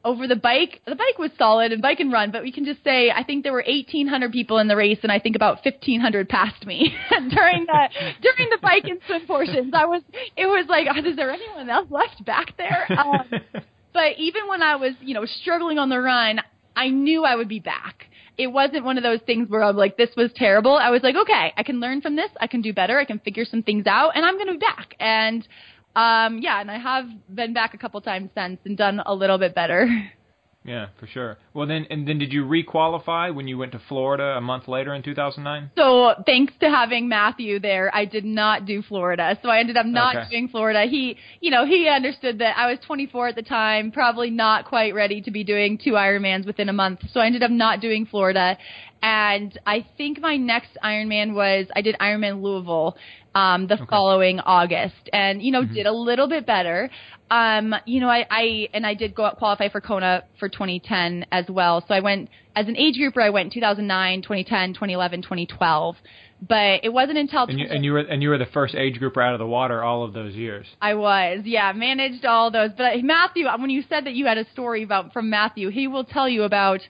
[0.03, 2.83] over the bike the bike was solid and bike and run but we can just
[2.83, 6.29] say i think there were 1800 people in the race and i think about 1500
[6.29, 7.89] passed me during the
[8.21, 9.73] during the bike and swim portions.
[9.73, 10.03] I was
[10.37, 12.85] it was like oh, is there anyone else left back there?
[12.91, 13.29] Um,
[13.93, 16.39] but even when I was, you know, struggling on the run,
[16.75, 18.05] I knew I would be back.
[18.37, 20.73] It wasn't one of those things where I'm like, this was terrible.
[20.75, 22.29] I was like, okay, I can learn from this.
[22.39, 22.99] I can do better.
[22.99, 24.95] I can figure some things out and I'm going to be back.
[24.99, 25.47] And
[25.95, 29.37] Um, yeah, and I have been back a couple times since and done a little
[29.37, 29.87] bit better.
[30.65, 31.37] Yeah, for sure.
[31.53, 34.95] Well, then, and then did you requalify when you went to Florida a month later
[34.95, 35.69] in 2009?
[35.77, 39.37] So thanks to having Matthew there, I did not do Florida.
[39.43, 40.29] So I ended up not Okay.
[40.29, 40.85] doing Florida.
[40.89, 44.95] He, you know, he understood that I was 24 at the time, probably not quite
[44.95, 47.01] ready to be doing two Ironmans within a month.
[47.11, 48.57] So I ended up not doing Florida.
[49.05, 52.97] And I think my next Ironman was I did Ironman Louisville
[53.35, 56.89] um, the following August, and you know did a little bit better.
[57.29, 61.27] Um, you know, I, I and I did go out qualify for Kona for 2010
[61.31, 61.85] as well.
[61.87, 63.21] So I went as an age grouper.
[63.21, 65.95] I went in 2009, 2010, 2011, 2012.
[66.41, 68.97] But it wasn't until And you, and you were and you were the first age
[68.97, 70.65] grouper out of the water all of those years.
[70.81, 72.71] I was, yeah, managed all those.
[72.75, 76.05] But Matthew, when you said that you had a story about from Matthew, he will
[76.05, 76.81] tell you about.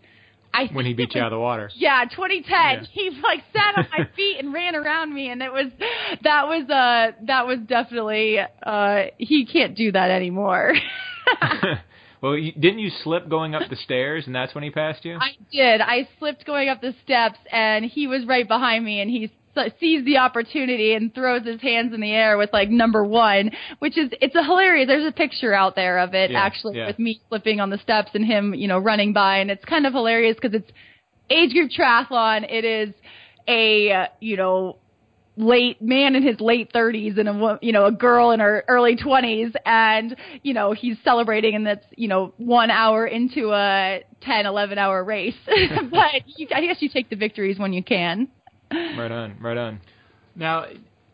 [0.55, 1.69] I When he beat you was- out of the water.
[1.75, 2.43] Yeah, 2010.
[2.49, 2.81] Yeah.
[2.91, 5.67] He like sat on my feet and ran around me, and it was
[6.23, 10.73] that was uh that was definitely uh he can't do that anymore.
[12.21, 15.17] well, you, didn't you slip going up the stairs, and that's when he passed you?
[15.19, 15.81] I did.
[15.81, 19.31] I slipped going up the steps, and he was right behind me, and he
[19.79, 23.97] sees the opportunity and throws his hands in the air with like number one, which
[23.97, 24.87] is it's a hilarious.
[24.87, 26.87] There's a picture out there of it Yeah, actually yeah.
[26.87, 29.85] with me slipping on the steps and him, you know, running by, and it's kind
[29.85, 30.71] of hilarious because it's
[31.29, 32.45] age group triathlon.
[32.49, 32.93] It is
[33.47, 34.77] a uh, you know
[35.37, 38.95] late man in his late 30s and a you know a girl in her early
[38.95, 44.45] 20s and you know he's celebrating and that's you know 1 hour into a 10
[44.45, 45.35] 11 hour race
[45.91, 48.29] but you, I guess you take the victories when you can
[48.97, 49.81] Right on, right on.
[50.35, 50.65] Now,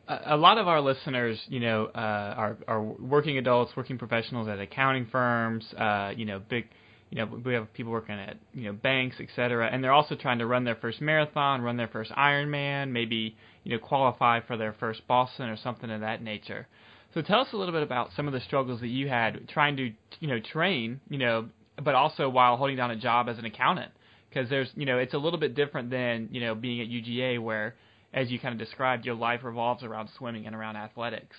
[0.08, 4.60] a, lot of our listeners, you know, uh, are are working adults, working professionals at
[4.60, 6.68] accounting firms, uh, you know, big,
[7.10, 10.16] you know, we have people working at you know banks, et cetera, and they're also
[10.16, 14.58] trying to run their first marathon, run their first Ironman, maybe you know qualify for
[14.58, 16.68] their first Boston or something of that nature.
[17.14, 19.78] So tell us a little bit about some of the struggles that you had trying
[19.78, 21.50] to you know train, you know,
[21.84, 23.92] but also while holding down a job as an accountant
[24.32, 27.42] because there's you know it's a little bit different than you know being at UGA
[27.42, 27.76] where
[28.14, 31.36] as you kind of described your life revolves around swimming and around athletics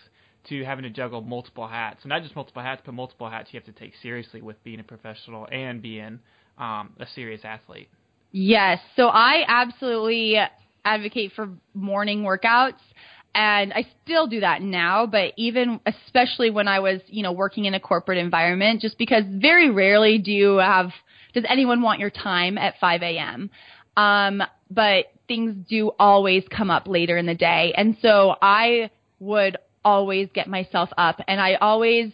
[0.48, 3.60] to having to juggle multiple hats and not just multiple hats but multiple hats you
[3.60, 6.18] have to take seriously with being a professional and being
[6.58, 7.88] um, a serious athlete
[8.32, 8.80] Yes.
[8.96, 10.38] So I absolutely
[10.84, 12.80] advocate for morning workouts.
[13.34, 17.64] And I still do that now, but even especially when I was, you know, working
[17.64, 20.90] in a corporate environment, just because very rarely do you have,
[21.32, 23.50] does anyone want your time at 5 a.m.?
[23.96, 27.72] Um, but things do always come up later in the day.
[27.76, 32.12] And so I would always get myself up and I always,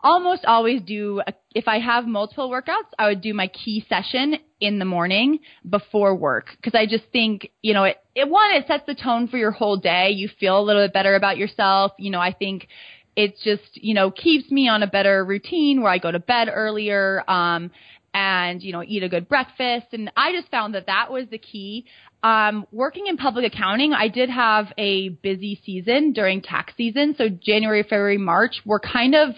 [0.00, 1.20] almost always do
[1.54, 6.14] if I have multiple workouts, I would do my key session in the morning before
[6.14, 9.38] work because I just think, you know, it, it one it sets the tone for
[9.38, 10.10] your whole day.
[10.10, 11.92] You feel a little bit better about yourself.
[11.98, 12.68] You know, I think
[13.16, 16.48] it just, you know, keeps me on a better routine where I go to bed
[16.52, 17.70] earlier um
[18.16, 21.36] and, you know, eat a good breakfast and I just found that that was the
[21.36, 21.84] key.
[22.22, 27.14] Um, working in public accounting, I did have a busy season during tax season.
[27.18, 29.34] So January, February, March were kind of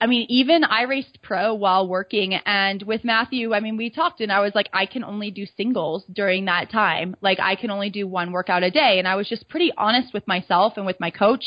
[0.00, 4.20] I mean, even I raced pro while working and with Matthew, I mean, we talked
[4.20, 7.16] and I was like, I can only do singles during that time.
[7.20, 8.98] Like I can only do one workout a day.
[8.98, 11.44] And I was just pretty honest with myself and with my coach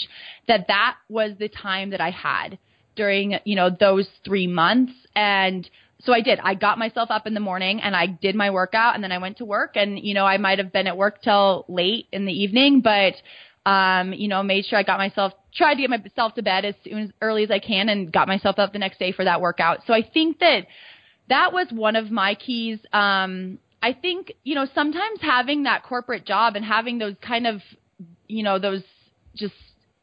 [0.48, 2.58] that that was the time that I had
[2.96, 4.94] during, you know, those three months.
[5.16, 5.70] And
[6.00, 6.40] so I did.
[6.44, 9.18] I got myself up in the morning and I did my workout and then I
[9.18, 12.26] went to work and, you know, I might have been at work till late in
[12.26, 13.16] the evening, but
[13.68, 16.76] um, you know, made sure I got myself, tried to get myself to bed as
[16.86, 19.42] soon as early as I can and got myself up the next day for that
[19.42, 19.80] workout.
[19.86, 20.68] So I think that
[21.28, 22.80] that was one of my keys.
[22.94, 27.62] Um, I think, you know, sometimes having that corporate job and having those kind of,
[28.28, 28.84] you know, those
[29.36, 29.54] just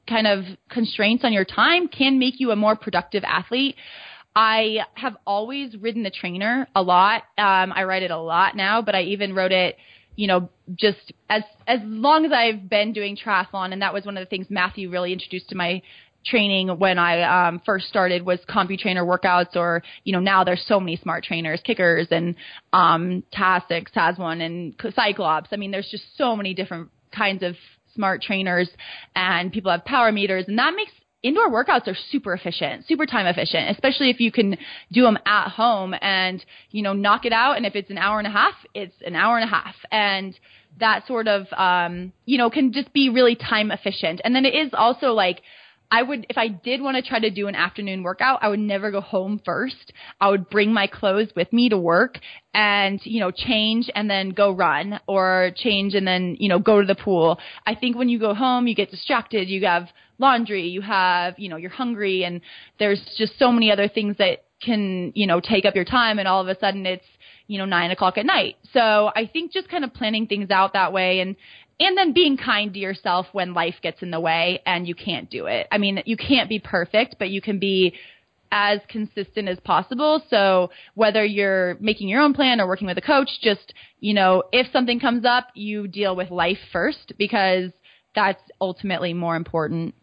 [0.06, 3.76] kind of constraints on your time can make you a more productive athlete.
[4.36, 7.22] I have always ridden the trainer a lot.
[7.38, 9.76] Um, I ride it a lot now, but I even rode it,
[10.16, 14.16] you know, just as as long as I've been doing triathlon, and that was one
[14.16, 15.82] of the things Matthew really introduced to my
[16.24, 20.80] training when I um, first started was CompuTrainer workouts, or you know now there's so
[20.80, 22.34] many smart trainers, kickers, and
[22.72, 25.48] um, Tacx has one, and CycleOps.
[25.52, 27.54] I mean, there's just so many different kinds of
[27.94, 28.68] smart trainers,
[29.14, 30.92] and people have power meters, and that makes
[31.24, 34.56] indoor workouts are super efficient, super time efficient, especially if you can
[34.92, 37.56] do them at home and, you know, knock it out.
[37.56, 39.74] And if it's an hour and a half, it's an hour and a half.
[39.90, 40.38] And
[40.78, 44.20] that sort of, um, you know, can just be really time efficient.
[44.22, 45.40] And then it is also like,
[45.90, 48.58] I would, if I did want to try to do an afternoon workout, I would
[48.58, 49.92] never go home first.
[50.20, 52.18] I would bring my clothes with me to work
[52.52, 56.80] and, you know, change and then go run or change and then, you know, go
[56.80, 57.38] to the pool.
[57.64, 59.48] I think when you go home, you get distracted.
[59.48, 62.40] You have laundry, you have, you know, you're hungry and
[62.78, 66.28] there's just so many other things that can, you know, take up your time and
[66.28, 67.04] all of a sudden it's,
[67.46, 68.56] you know, nine o'clock at night.
[68.72, 71.36] So I think just kind of planning things out that way and,
[71.80, 75.28] and then being kind to yourself when life gets in the way and you can't
[75.28, 75.66] do it.
[75.70, 77.94] I mean, you can't be perfect, but you can be
[78.52, 80.22] as consistent as possible.
[80.30, 84.44] So whether you're making your own plan or working with a coach, just, you know,
[84.52, 87.72] if something comes up, you deal with life first because
[88.14, 89.94] that's ultimately more important.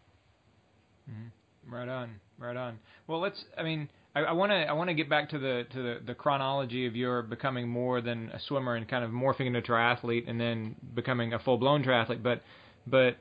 [1.72, 2.80] Right on, right on.
[3.08, 5.82] Well, let's, I mean, I want to I want to get back to the to
[5.82, 9.62] the, the chronology of your becoming more than a swimmer and kind of morphing into
[9.62, 12.22] triathlete and then becoming a full blown triathlete.
[12.22, 12.42] But
[12.86, 13.16] but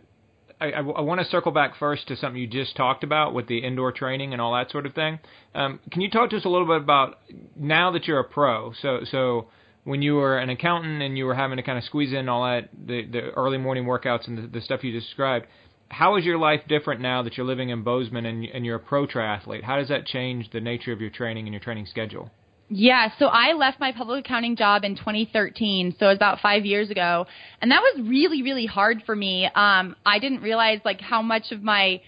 [0.61, 3.47] I, I, I want to circle back first to something you just talked about with
[3.47, 5.21] the indoor training and all that sort of thing.
[5.55, 7.21] Um, can you talk to us a little bit about
[7.55, 8.73] now that you're a pro?
[8.83, 9.47] So so
[9.85, 12.43] when you were an accountant and you were having to kind of squeeze in all
[12.45, 15.47] that the the early morning workouts and the, the stuff you described
[15.91, 18.81] how is your life different now that you're living in Bozeman and, and you're a
[18.81, 19.63] pro triathlete?
[19.63, 22.31] How does that change the nature of your training and your training schedule?
[22.73, 26.65] Yeah, so I left my public accounting job in 2013, so it was about five
[26.65, 27.27] years ago,
[27.61, 29.47] and that was really, really hard for me.
[29.47, 32.01] Um, I didn't realize like how much of my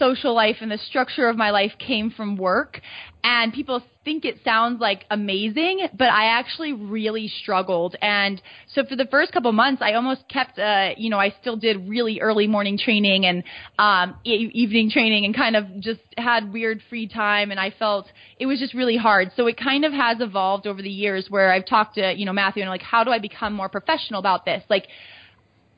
[0.00, 2.80] social life and the structure of my life came from work.
[3.22, 7.96] And people think it sounds like amazing, but I actually really struggled.
[8.00, 8.40] And
[8.74, 11.88] so for the first couple months, I almost kept, uh, you know, I still did
[11.88, 13.44] really early morning training and
[13.78, 17.50] um, e- evening training and kind of just had weird free time.
[17.50, 18.06] And I felt
[18.38, 19.32] it was just really hard.
[19.36, 22.32] So it kind of has evolved over the years where I've talked to, you know,
[22.32, 24.62] Matthew and like, how do I become more professional about this?
[24.70, 24.86] Like,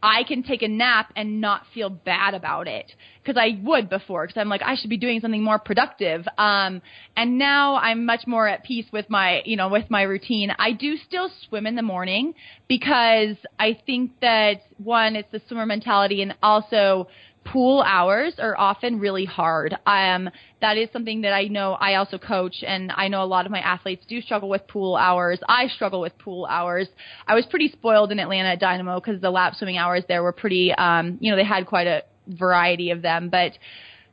[0.02, 4.26] I can take a nap and not feel bad about it because I would before
[4.26, 6.26] because I'm like I should be doing something more productive.
[6.38, 6.82] Um,
[7.16, 10.52] and now I'm much more at peace with my you know with my routine.
[10.58, 12.34] I do still swim in the morning
[12.68, 17.08] because I think that one it's the swimmer mentality and also
[17.44, 19.76] pool hours are often really hard.
[19.86, 23.46] Um, that is something that I know I also coach, and I know a lot
[23.46, 25.38] of my athletes do struggle with pool hours.
[25.48, 26.88] I struggle with pool hours.
[27.26, 30.32] I was pretty spoiled in Atlanta at Dynamo because the lap swimming hours there were
[30.32, 33.52] pretty, um, you know, they had quite a variety of them, but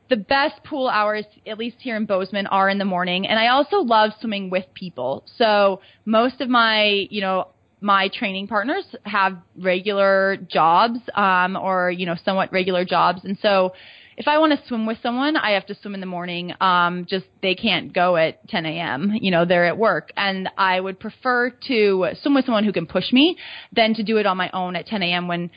[0.08, 3.26] the best pool hours, at least here in Bozeman, are in the morning.
[3.28, 5.24] And I also love swimming with people.
[5.38, 7.48] So most of my, you know,
[7.80, 13.72] my training partners have regular jobs um, or you know somewhat regular jobs and so
[14.20, 16.52] if I want to swim with someone, I have to swim in the morning.
[16.60, 19.12] Um, just they can't go at 10 a.m.
[19.18, 22.84] You know, they're at work, and I would prefer to swim with someone who can
[22.84, 23.38] push me
[23.74, 25.26] than to do it on my own at 10 a.m.
[25.26, 25.50] when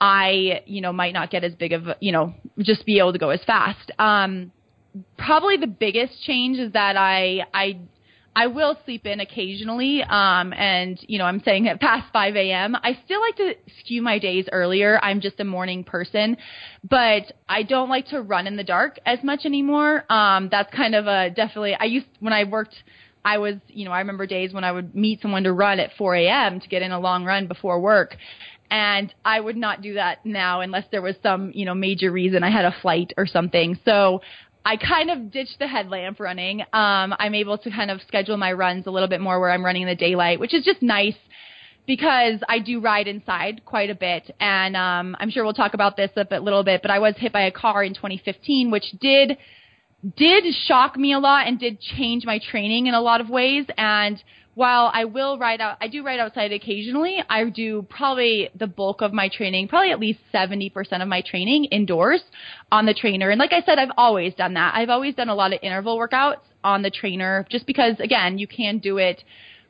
[0.00, 3.18] I, you know, might not get as big of, you know, just be able to
[3.18, 3.90] go as fast.
[3.98, 4.52] Um,
[5.18, 7.80] probably the biggest change is that I I
[8.36, 12.74] I will sleep in occasionally, um, and you know I'm saying at past 5 a.m.
[12.76, 14.98] I still like to skew my days earlier.
[15.02, 16.36] I'm just a morning person,
[16.88, 20.04] but I don't like to run in the dark as much anymore.
[20.12, 21.76] Um, that's kind of a definitely.
[21.78, 22.74] I used when I worked.
[23.26, 25.92] I was, you know, I remember days when I would meet someone to run at
[25.96, 26.60] 4 a.m.
[26.60, 28.18] to get in a long run before work,
[28.70, 32.42] and I would not do that now unless there was some, you know, major reason
[32.42, 33.78] I had a flight or something.
[33.84, 34.20] So
[34.64, 36.62] I kind of ditched the headlamp running.
[36.62, 39.64] Um, I'm able to kind of schedule my runs a little bit more where I'm
[39.64, 41.16] running in the daylight, which is just nice
[41.86, 44.34] because I do ride inside quite a bit.
[44.40, 47.14] And um, I'm sure we'll talk about this a bit, little bit, but I was
[47.18, 49.36] hit by a car in 2015, which did
[50.16, 53.66] did shock me a lot and did change my training in a lot of ways.
[53.76, 54.22] And
[54.54, 57.22] while I will ride out, I do ride outside occasionally.
[57.28, 61.66] I do probably the bulk of my training, probably at least 70% of my training
[61.66, 62.22] indoors
[62.70, 63.30] on the trainer.
[63.30, 64.74] And like I said, I've always done that.
[64.74, 68.46] I've always done a lot of interval workouts on the trainer just because, again, you
[68.46, 69.22] can do it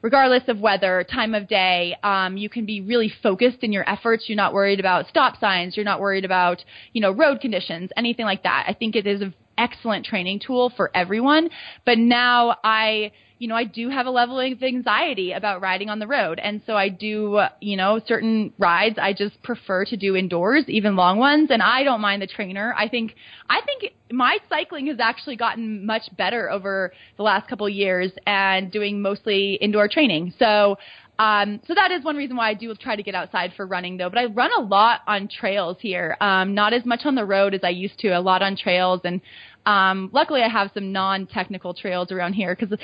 [0.03, 1.97] regardless of weather, time of day.
[2.03, 4.25] Um, you can be really focused in your efforts.
[4.29, 5.79] You're not worried about stop signs.
[5.79, 8.66] You're not worried about, you know, road conditions, anything like that.
[8.68, 11.51] I think it is an excellent training tool for everyone.
[11.85, 15.99] But now I, you know, I do have a level of anxiety about riding on
[15.99, 16.38] the road.
[16.38, 20.97] And so I do, you know, certain rides I just prefer to do indoors, even
[20.97, 21.51] long ones.
[21.51, 22.75] And I don't mind the trainer.
[22.77, 23.14] I think,
[23.49, 28.12] I think my cycling has actually gotten much better over the last couple of years
[28.27, 30.33] and doing mostly indoor training.
[30.38, 30.79] So,
[31.18, 33.96] um, so that is one reason why I do try to get outside for running
[33.96, 34.09] though.
[34.09, 36.16] But I run a lot on trails here.
[36.20, 39.00] Um, not as much on the road as I used to, a lot on trails.
[39.05, 39.20] And,
[39.66, 42.77] um, luckily I have some non-technical trails around here because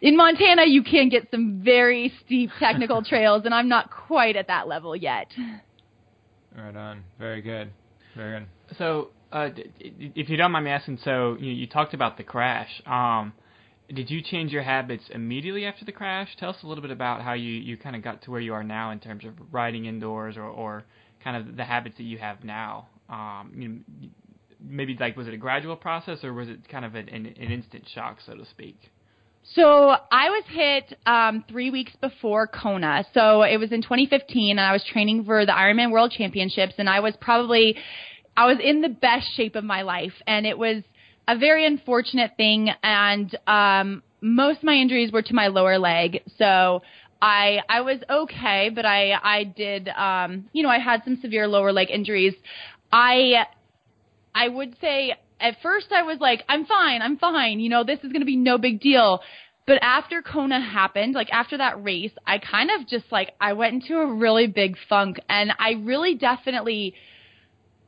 [0.00, 4.48] in Montana, you can get some very steep technical trails, and I'm not quite at
[4.48, 5.28] that level yet.
[6.54, 7.04] Right on.
[7.18, 7.70] Very good.
[8.14, 8.48] Very good.
[8.76, 9.48] So, uh,
[9.80, 12.82] if you don't mind me asking, so you, you talked about the crash.
[12.84, 13.32] Um,
[13.92, 16.28] did you change your habits immediately after the crash?
[16.38, 18.54] Tell us a little bit about how you, you kind of got to where you
[18.54, 20.84] are now in terms of riding indoors or, or
[21.22, 22.88] kind of the habits that you have now.
[23.08, 24.08] Um, you know,
[24.60, 27.52] maybe like was it a gradual process or was it kind of an, an, an
[27.52, 28.78] instant shock, so to speak?
[29.52, 33.04] So I was hit um, three weeks before Kona.
[33.12, 36.88] So it was in 2015, and I was training for the Ironman World Championships, and
[36.88, 37.76] I was probably
[38.36, 40.82] I was in the best shape of my life, and it was
[41.26, 42.70] a very unfortunate thing.
[42.82, 46.82] And um, most of my injuries were to my lower leg, so
[47.20, 51.46] I I was okay, but I I did um, you know I had some severe
[51.46, 52.34] lower leg injuries.
[52.92, 53.46] I
[54.34, 57.98] I would say at first I was like, I'm fine, I'm fine, you know, this
[57.98, 59.20] is going to be no big deal.
[59.66, 63.74] But after Kona happened, like after that race, I kind of just like, I went
[63.74, 66.94] into a really big funk and I really definitely,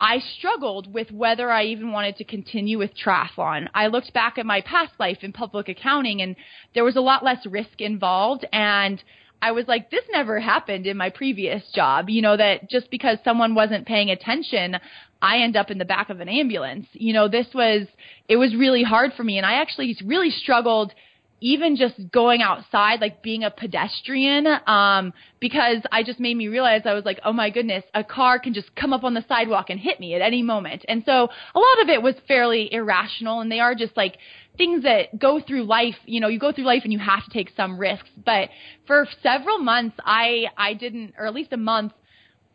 [0.01, 3.69] I struggled with whether I even wanted to continue with triathlon.
[3.75, 6.37] I looked back at my past life in public accounting and
[6.75, 9.03] there was a lot less risk involved and
[9.41, 12.09] I was like, this never happened in my previous job.
[12.09, 14.77] You know, that just because someone wasn't paying attention,
[15.21, 16.87] I end up in the back of an ambulance.
[16.93, 17.87] You know, this was,
[18.29, 19.37] it was really hard for me.
[19.37, 20.93] And I actually really struggled
[21.41, 26.83] even just going outside, like being a pedestrian, um, because I just made me realize
[26.85, 29.69] I was like, oh my goodness, a car can just come up on the sidewalk
[29.69, 30.85] and hit me at any moment.
[30.89, 34.17] And so a lot of it was fairly irrational and they are just like
[34.57, 37.31] things that go through life, you know, you go through life and you have to
[37.31, 38.09] take some risks.
[38.25, 38.49] But
[38.87, 41.93] for several months, I, I didn't, or at least a month,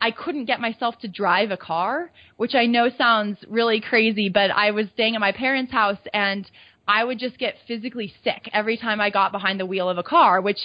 [0.01, 4.49] I couldn't get myself to drive a car, which I know sounds really crazy, but
[4.49, 6.49] I was staying at my parents' house and
[6.87, 10.03] I would just get physically sick every time I got behind the wheel of a
[10.03, 10.59] car, which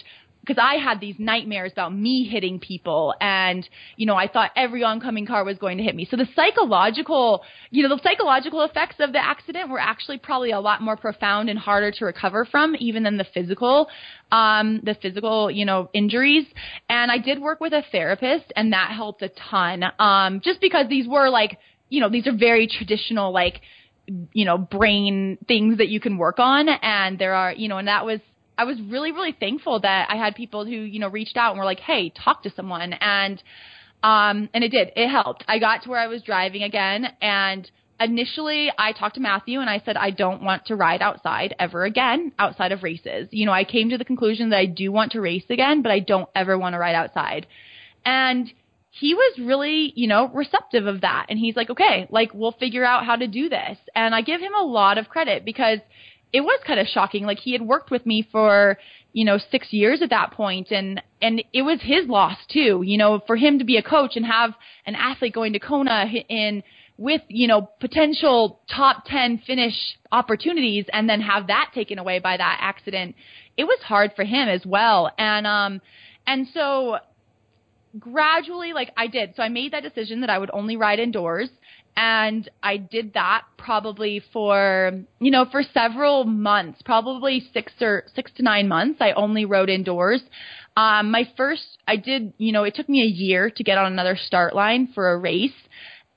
[0.46, 4.84] because I had these nightmares about me hitting people and, you know, I thought every
[4.84, 6.06] oncoming car was going to hit me.
[6.08, 10.60] So the psychological, you know, the psychological effects of the accident were actually probably a
[10.60, 13.88] lot more profound and harder to recover from even than the physical,
[14.30, 16.46] um, the physical, you know, injuries.
[16.88, 19.82] And I did work with a therapist and that helped a ton.
[19.98, 21.58] Um, just because these were like,
[21.88, 23.60] you know, these are very traditional, like,
[24.32, 26.68] you know, brain things that you can work on.
[26.68, 28.20] And there are, you know, and that was,
[28.58, 31.58] I was really, really thankful that I had people who, you know, reached out and
[31.58, 32.92] were like, Hey, talk to someone.
[32.94, 33.42] And,
[34.02, 35.44] um, and it did, it helped.
[35.48, 39.70] I got to where I was driving again and initially I talked to Matthew and
[39.70, 43.28] I said, I don't want to ride outside ever again outside of races.
[43.30, 45.92] You know, I came to the conclusion that I do want to race again, but
[45.92, 47.46] I don't ever want to ride outside.
[48.04, 48.52] And
[48.98, 51.26] he was really, you know, receptive of that.
[51.28, 53.76] And he's like, okay, like we'll figure out how to do this.
[53.94, 55.80] And I give him a lot of credit because
[56.32, 57.24] it was kind of shocking.
[57.26, 58.78] Like he had worked with me for,
[59.12, 62.96] you know, six years at that point and, and it was his loss too, you
[62.96, 64.52] know, for him to be a coach and have
[64.86, 66.62] an athlete going to Kona in,
[66.96, 69.74] with, you know, potential top 10 finish
[70.10, 73.14] opportunities and then have that taken away by that accident.
[73.58, 75.10] It was hard for him as well.
[75.18, 75.82] And, um,
[76.26, 76.96] and so
[77.98, 79.34] gradually, like I did.
[79.36, 81.48] So I made that decision that I would only ride indoors.
[81.98, 88.30] And I did that probably for, you know, for several months, probably six or six
[88.36, 88.98] to nine months.
[89.00, 90.20] I only rode indoors.
[90.76, 93.90] Um, my first, I did, you know, it took me a year to get on
[93.90, 95.54] another start line for a race.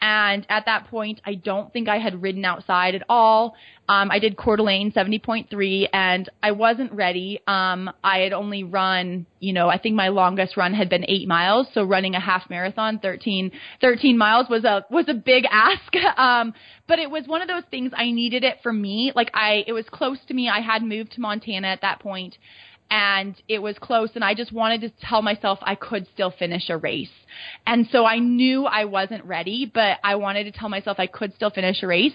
[0.01, 3.55] And at that point, I don't think I had ridden outside at all.
[3.89, 7.41] Um, I did Coeur d'Alene 70.3 and I wasn't ready.
[7.47, 11.27] Um, I had only run, you know, I think my longest run had been eight
[11.27, 11.67] miles.
[11.73, 15.93] So running a half marathon, 13, 13 miles was a, was a big ask.
[16.17, 16.53] Um,
[16.87, 19.11] but it was one of those things I needed it for me.
[19.15, 20.47] Like I, it was close to me.
[20.47, 22.37] I had moved to Montana at that point
[22.89, 26.69] and it was close and I just wanted to tell myself I could still finish
[26.69, 27.09] a race.
[27.67, 31.33] And so I knew I wasn't ready, but I wanted to tell myself I could
[31.35, 32.13] still finish a race.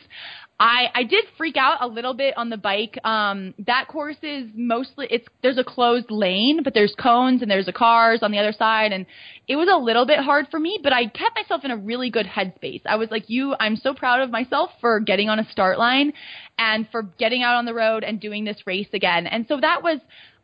[0.58, 2.96] I, I did freak out a little bit on the bike.
[3.04, 7.66] Um, that course is mostly, it's, there's a closed lane, but there's cones and there's
[7.66, 8.92] a cars on the other side.
[8.92, 9.04] And
[9.48, 12.08] it was a little bit hard for me, but I kept myself in a really
[12.08, 12.82] good headspace.
[12.86, 16.12] I was like, you, I'm so proud of myself for getting on a start line
[16.56, 19.26] and for getting out on the road and doing this race again.
[19.26, 19.98] And so that was,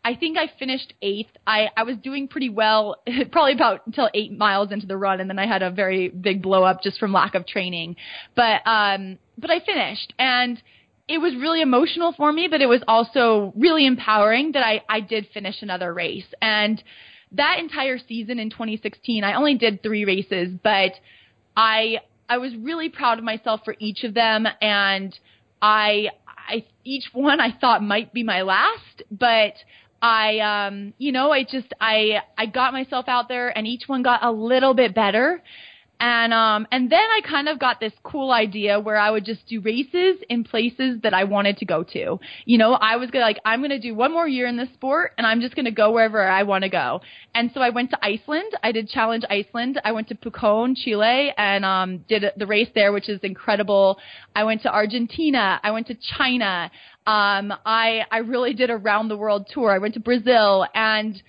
[0.04, 1.30] I think I finished eighth.
[1.46, 2.96] I, I was doing pretty well,
[3.32, 6.42] probably about until eight miles into the run, and then I had a very big
[6.42, 7.96] blow up just from lack of training.
[8.34, 10.60] But um, but I finished, and
[11.06, 15.00] it was really emotional for me, but it was also really empowering that I I
[15.00, 16.32] did finish another race.
[16.40, 16.82] And
[17.32, 20.92] that entire season in 2016, I only did three races, but
[21.56, 21.98] I
[22.28, 25.18] I was really proud of myself for each of them, and
[25.60, 26.08] I
[26.48, 29.54] I each one I thought might be my last, but
[30.02, 34.02] I um you know I just I I got myself out there and each one
[34.02, 35.42] got a little bit better
[36.00, 39.46] And um and then I kind of got this cool idea where I would just
[39.46, 42.18] do races in places that I wanted to go to.
[42.46, 45.12] You know, I was gonna like I'm gonna do one more year in this sport
[45.18, 47.02] and I'm just gonna go wherever I want to go.
[47.34, 48.56] And so I went to Iceland.
[48.62, 49.78] I did Challenge Iceland.
[49.84, 53.98] I went to Pucón, Chile, and um did the race there, which is incredible.
[54.34, 55.60] I went to Argentina.
[55.62, 56.70] I went to China.
[57.06, 59.70] Um, I I really did a round the world tour.
[59.70, 61.22] I went to Brazil and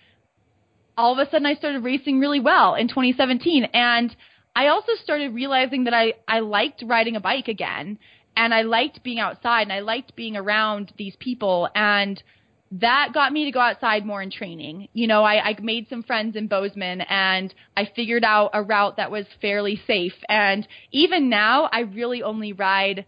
[0.97, 4.15] all of a sudden I started racing really well in 2017 and
[4.55, 7.97] I also started realizing that I, I liked riding a bike again
[8.35, 12.21] and I liked being outside and I liked being around these people and
[12.73, 14.87] that got me to go outside more in training.
[14.93, 18.95] You know, I, I made some friends in Bozeman and I figured out a route
[18.97, 20.13] that was fairly safe.
[20.29, 23.05] And even now, I really only ride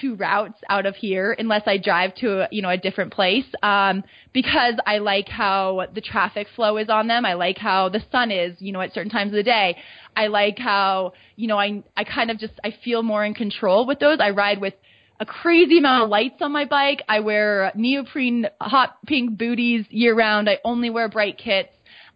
[0.00, 3.46] two routes out of here unless I drive to a, you know a different place.
[3.62, 7.26] Um because I like how the traffic flow is on them.
[7.26, 9.76] I like how the sun is you know at certain times of the day.
[10.16, 13.86] I like how you know I I kind of just I feel more in control
[13.86, 14.18] with those.
[14.20, 14.74] I ride with
[15.20, 17.02] a crazy amount of lights on my bike.
[17.08, 20.48] I wear neoprene hot pink booties year round.
[20.48, 21.70] I only wear bright kits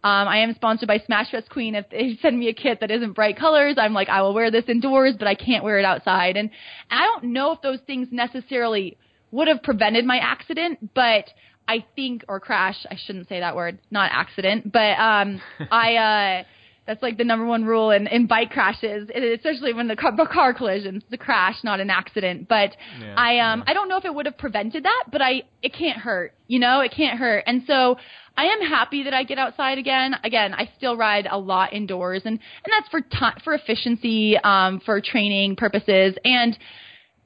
[0.05, 1.75] um, I am sponsored by Smashfest Queen.
[1.75, 4.51] If they send me a kit that isn't bright colors, I'm like, I will wear
[4.51, 6.37] this indoors, but I can't wear it outside.
[6.37, 6.51] And
[6.91, 8.97] I don't know if those things necessarily
[9.33, 11.25] would have prevented my accident, but
[11.69, 12.87] I think or crash.
[12.91, 15.41] I shouldn't say that word, not accident, but um,
[15.71, 15.97] I.
[15.97, 16.45] Uh,
[16.87, 20.55] that's like the number one rule in, in bike crashes, especially when the car, car
[20.55, 22.49] collisions, the crash, not an accident.
[22.49, 23.71] But yeah, I um yeah.
[23.71, 26.61] I don't know if it would have prevented that, but I it can't hurt, you
[26.61, 27.43] know, it can't hurt.
[27.47, 27.97] And so
[28.37, 30.15] I am happy that I get outside again.
[30.23, 34.81] Again, I still ride a lot indoors, and and that's for time for efficiency, um,
[34.85, 36.57] for training purposes, and.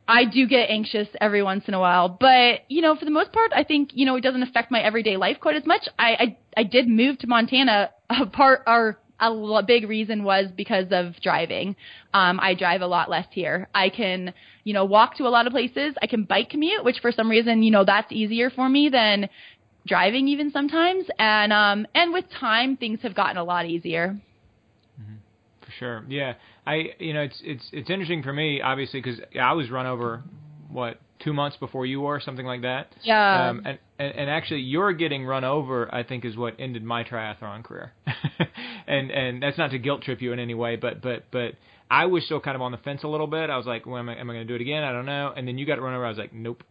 [0.09, 3.33] I do get anxious every once in a while, but you know, for the most
[3.33, 5.83] part, I think you know it doesn't affect my everyday life quite as much.
[6.01, 7.91] I I, I did move to Montana.
[8.11, 11.77] A part or a big reason was because of driving.
[12.15, 13.69] Um, I drive a lot less here.
[13.75, 14.33] I can,
[14.65, 15.95] you know, walk to a lot of places.
[16.03, 19.29] I can bike commute, which for some reason, you know, that's easier for me than
[19.87, 21.05] driving even sometimes.
[21.19, 24.21] And um, and with time, things have gotten a lot easier.
[25.01, 25.15] Mm-hmm.
[25.63, 26.35] For sure, yeah.
[26.67, 30.23] I, you know, it's it's it's interesting for me, obviously, because I was run over,
[30.69, 32.95] what two months before you were, something like that.
[33.03, 33.51] Yeah.
[33.51, 37.05] Um, and, and and actually, you're getting run over, I think, is what ended my
[37.05, 37.93] triathlon career.
[38.87, 41.55] and and that's not to guilt trip you in any way, but but but
[41.91, 43.51] I was still kind of on the fence a little bit.
[43.51, 44.85] I was like, well, am I, am I going to do it again?
[44.85, 45.33] I don't know.
[45.37, 46.07] And then you got run over.
[46.07, 46.63] I was like, nope,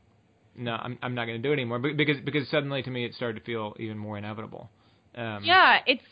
[0.60, 1.80] no, I'm I'm not going to do it anymore.
[1.80, 4.70] Because because suddenly to me it started to feel even more inevitable.
[5.16, 6.04] Um, yeah, it's.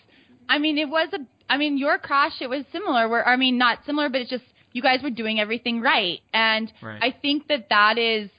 [0.50, 1.20] I mean, it was a.
[1.50, 3.08] I mean, your crash it was similar.
[3.08, 6.20] Where I mean, not similar, but it's just you guys were doing everything right.
[6.34, 7.00] And right.
[7.02, 8.30] I think that that is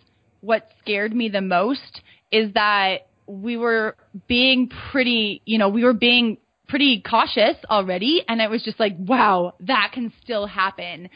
[0.40, 2.00] what scared me the most
[2.30, 3.96] is that we were
[4.26, 6.38] being pretty, you know, we were being
[6.68, 8.22] pretty cautious already.
[8.28, 11.10] And it was just like, wow, that can still happen.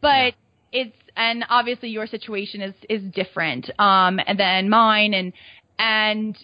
[0.00, 0.34] But
[0.72, 0.82] yeah.
[0.82, 5.12] it's, and obviously your situation is, is different, um, than mine.
[5.12, 5.32] And,
[5.78, 6.36] and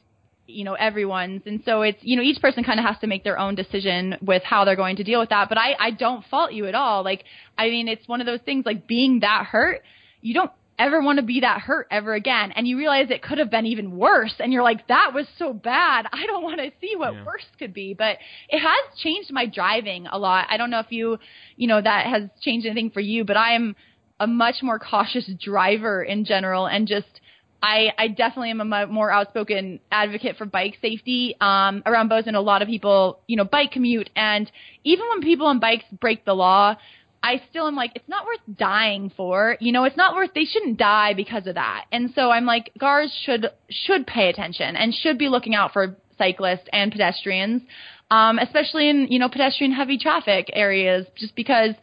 [0.47, 1.43] you know everyone's.
[1.47, 4.17] And so it's you know each person kind of has to make their own decision
[4.21, 5.49] with how they're going to deal with that.
[5.49, 7.03] But i i don't fault you at all.
[7.03, 7.25] Like
[7.57, 9.83] i mean it's one of those things like being that hurt
[10.21, 12.53] you don't ever want to be that hurt ever again.
[12.53, 14.35] And you realize it could have been even worse.
[14.41, 16.07] And you're like that was so bad.
[16.13, 17.25] I don't want to see what yeah.
[17.25, 17.95] worse could be.
[17.95, 18.19] But
[18.49, 20.47] it has changed my driving a lot.
[20.51, 21.19] I don't know if you
[21.57, 23.77] you know that has changed anything for you but i am
[24.25, 27.21] a much more cautious driver in general and just
[27.63, 31.35] I, I definitely am a more outspoken advocate for bike safety.
[31.41, 34.51] Um, around Bozeman, a lot of people, you know, bike commute, and
[34.85, 36.77] even when people on bikes break the law,
[37.23, 39.57] I still am like, it's not worth dying for.
[39.61, 40.35] You know, it's not worth.
[40.35, 41.87] They shouldn't die because of that.
[41.91, 45.97] And so I'm like, GARS should should pay attention and should be looking out for
[46.19, 47.63] cyclists and pedestrians,
[48.11, 51.75] um, especially in you know pedestrian heavy traffic areas, just because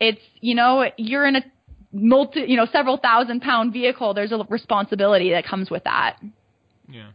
[0.00, 1.42] it's you know you're in a
[1.92, 6.16] multi, you know, several thousand pound vehicle, there's a responsibility that comes with that.
[6.88, 7.10] Yeah.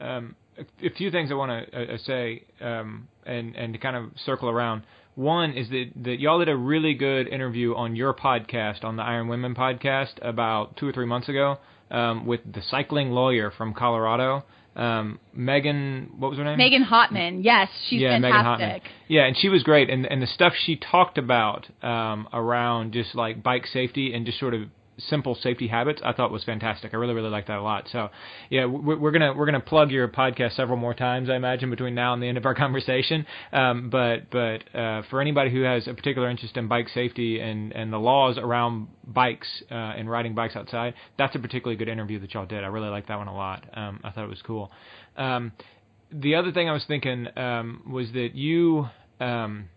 [0.00, 4.10] Um, a, few things I want to uh, say, um, and and to kind of
[4.24, 4.82] circle around.
[5.14, 9.02] One is that, that y'all did a really good interview on your podcast, on the
[9.02, 11.58] Iron Women podcast, about two or three months ago,
[11.90, 14.44] um, with the cycling lawyer from Colorado
[14.76, 16.56] um, Megan, what was her name?
[16.56, 17.40] Megan Hottman.
[17.42, 18.60] Yes, she's yeah, fantastic.
[18.60, 18.90] Megan Hottman.
[19.08, 19.90] Yeah, and she was great.
[19.90, 24.38] And and the stuff she talked about um, around just like bike safety and just
[24.38, 24.62] sort of
[24.98, 26.92] simple safety habits, I thought was fantastic.
[26.92, 27.88] I really, really liked that a lot.
[27.90, 28.10] So,
[28.50, 32.14] yeah, we're, gonna we're gonna plug your podcast several more times, I imagine, between now
[32.14, 33.26] and the end of our conversation.
[33.52, 37.72] Um, but but uh, for anybody who has a particular interest in bike safety and
[37.72, 42.18] and the laws around bikes uh, and riding bikes outside, that's a particularly good interview
[42.20, 42.64] that y'all did.
[42.64, 43.64] I really liked that one a lot.
[43.74, 44.70] Um, I thought it was cool.
[45.16, 45.52] Um,
[46.12, 48.88] the other thing I was thinking um, was that you.
[49.20, 49.68] Um,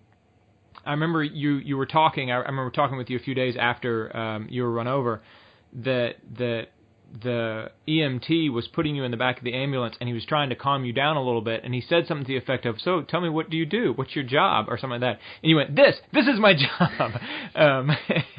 [0.86, 2.32] I remember you you were talking.
[2.32, 5.22] I, I remember talking with you a few days after um, you were run over.
[5.74, 6.68] That that
[7.22, 10.50] the EMT was putting you in the back of the ambulance and he was trying
[10.50, 12.82] to calm you down a little bit and he said something to the effect of,
[12.82, 13.94] "So tell me what do you do?
[13.94, 15.20] What's your job?" or something like that.
[15.42, 17.12] And you went, "This, this is my job."
[17.56, 17.92] um,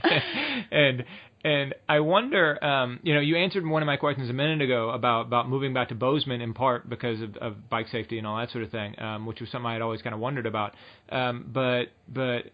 [0.71, 1.05] and
[1.45, 4.89] and I wonder, um, you know, you answered one of my questions a minute ago
[4.89, 8.39] about about moving back to Bozeman in part because of, of bike safety and all
[8.39, 10.75] that sort of thing, um, which was something I had always kind of wondered about.
[11.11, 12.51] Um, but but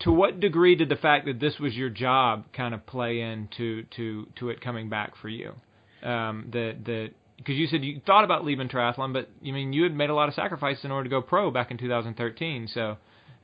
[0.00, 3.84] to what degree did the fact that this was your job kind of play into
[3.96, 5.52] to to it coming back for you?
[6.02, 9.84] Um, that that because you said you thought about leaving triathlon, but you mean you
[9.84, 12.66] had made a lot of sacrifices in order to go pro back in 2013.
[12.66, 12.96] So,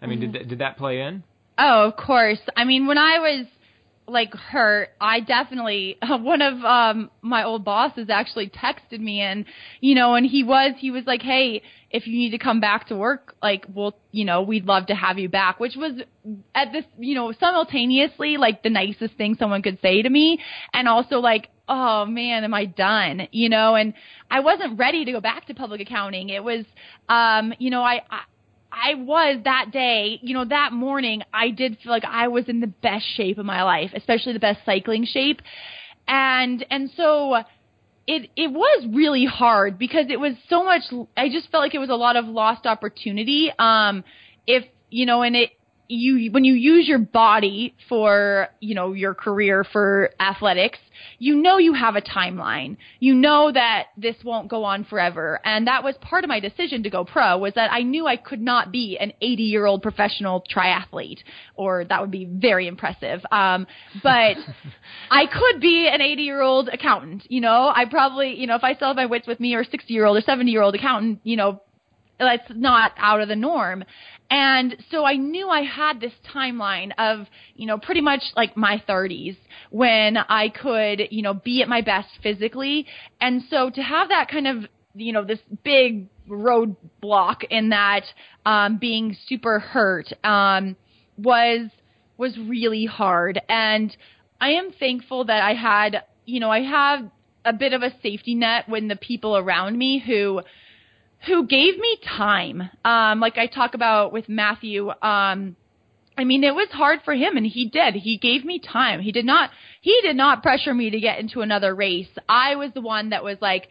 [0.02, 0.32] I mean, mm-hmm.
[0.32, 1.22] did did that play in?
[1.58, 2.40] Oh, of course.
[2.56, 3.46] I mean, when I was
[4.08, 9.44] like hurt, I definitely one of um my old bosses actually texted me and
[9.80, 12.88] you know and he was he was like, "Hey, if you need to come back
[12.88, 16.00] to work, like we'll, you know, we'd love to have you back," which was
[16.54, 20.38] at this, you know, simultaneously like the nicest thing someone could say to me
[20.72, 23.94] and also like, "Oh man, am I done?" you know, and
[24.30, 26.30] I wasn't ready to go back to public accounting.
[26.30, 26.64] It was
[27.08, 28.22] um, you know, I, I
[28.72, 32.60] I was that day, you know, that morning, I did feel like I was in
[32.60, 35.40] the best shape of my life, especially the best cycling shape.
[36.06, 37.36] And, and so
[38.06, 40.82] it, it was really hard because it was so much,
[41.16, 43.50] I just felt like it was a lot of lost opportunity.
[43.58, 44.04] Um,
[44.46, 45.50] if, you know, and it,
[45.88, 50.78] you when you use your body for you know your career for athletics
[51.18, 52.76] you know you have a timeline.
[53.00, 55.40] You know that this won't go on forever.
[55.44, 58.16] And that was part of my decision to go pro was that i knew i
[58.16, 61.20] could not be an 80 year old professional triathlete
[61.54, 63.20] or that would be very impressive.
[63.30, 63.66] Um
[64.02, 64.36] but
[65.10, 67.72] i could be an 80 year old accountant you know?
[67.74, 70.04] I probably you know if i still have my wits with me or 60 year
[70.04, 71.60] old or 70 year old accountant you know
[72.18, 73.84] that's not out of the norm.
[74.30, 78.82] And so I knew I had this timeline of, you know, pretty much like my
[78.88, 79.36] 30s
[79.70, 82.86] when I could, you know, be at my best physically.
[83.20, 84.64] And so to have that kind of,
[84.94, 88.04] you know, this big roadblock in that
[88.44, 90.76] um, being super hurt um,
[91.16, 91.70] was
[92.18, 93.40] was really hard.
[93.48, 93.96] And
[94.40, 97.10] I am thankful that I had, you know, I have
[97.44, 100.42] a bit of a safety net when the people around me who
[101.26, 102.70] who gave me time.
[102.84, 104.90] Um, like I talk about with Matthew.
[105.02, 105.56] Um,
[106.16, 107.94] I mean, it was hard for him, and he did.
[107.94, 109.00] He gave me time.
[109.00, 109.50] He did not.
[109.80, 112.08] He did not pressure me to get into another race.
[112.28, 113.68] I was the one that was like,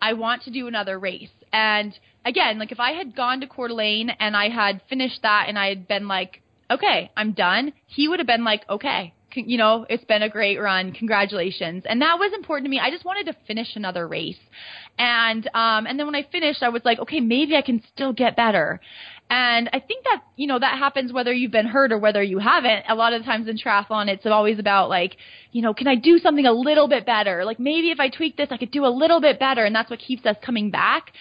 [0.00, 1.30] I want to do another race.
[1.52, 5.46] And again, like if I had gone to Coeur d'Alene and I had finished that
[5.48, 9.58] and I had been like, okay, I'm done, he would have been like, okay, you
[9.58, 10.92] know, it's been a great run.
[10.92, 11.84] Congratulations.
[11.86, 12.80] And that was important to me.
[12.80, 14.40] I just wanted to finish another race.
[14.98, 18.12] And um and then when I finished I was like, okay, maybe I can still
[18.12, 18.80] get better.
[19.30, 22.38] And I think that, you know, that happens whether you've been hurt or whether you
[22.38, 22.84] haven't.
[22.86, 25.16] A lot of the times in triathlon, it's always about like,
[25.52, 27.42] you know, can I do something a little bit better?
[27.42, 29.64] Like maybe if I tweak this, I could do a little bit better.
[29.64, 31.12] And that's what keeps us coming back.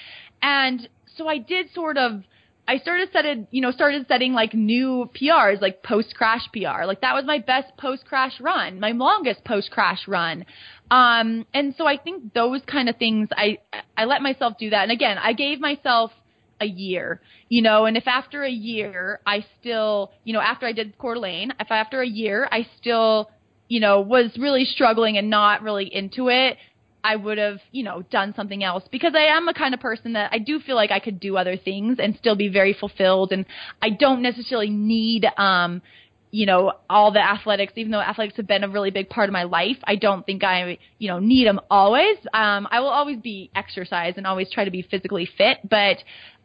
[0.42, 2.24] And so I did sort of,
[2.68, 6.84] I started setting, you know, started setting like new PRs, like post crash PR.
[6.86, 10.46] Like that was my best post crash run, my longest post crash run.
[10.92, 13.60] Um, and so I think those kind of things, I,
[13.98, 14.84] I let myself do that.
[14.84, 16.12] And again, I gave myself
[16.60, 20.74] a year, you know, and if after a year I still, you know, after I
[20.74, 23.32] did Coeur d'Alene, if after a year I still,
[23.70, 26.58] you know, was really struggling and not really into it,
[27.04, 30.14] I would have, you know, done something else because I am a kind of person
[30.14, 33.32] that I do feel like I could do other things and still be very fulfilled
[33.32, 33.46] and
[33.82, 35.82] I don't necessarily need um
[36.32, 39.34] you know all the athletics even though athletics have been a really big part of
[39.34, 43.20] my life I don't think I you know need them always um I will always
[43.20, 45.98] be exercise and always try to be physically fit but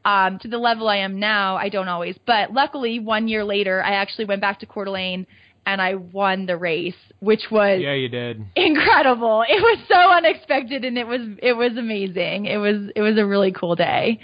[0.05, 3.83] um to the level I am now I don't always but luckily 1 year later
[3.83, 5.27] I actually went back to Coeur d'Alene
[5.67, 9.45] and I won the race, which was yeah, you did incredible.
[9.49, 12.47] It was so unexpected, and it was it was amazing.
[12.47, 14.21] It was it was a really cool day.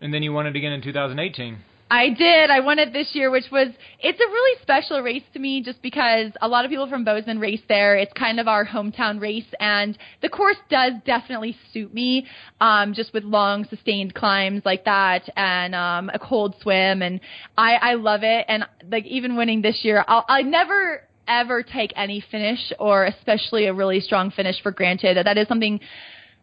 [0.00, 1.58] And then you won it again in 2018.
[1.90, 2.50] I did.
[2.50, 3.68] I won it this year, which was
[4.00, 7.38] it's a really special race to me just because a lot of people from Bozeman
[7.38, 7.96] race there.
[7.96, 12.26] It's kind of our hometown race and the course does definitely suit me.
[12.60, 17.20] Um just with long sustained climbs like that and um a cold swim and
[17.56, 21.92] I I love it and like even winning this year, I'll I never ever take
[21.96, 25.16] any finish or especially a really strong finish for granted.
[25.26, 25.80] That is something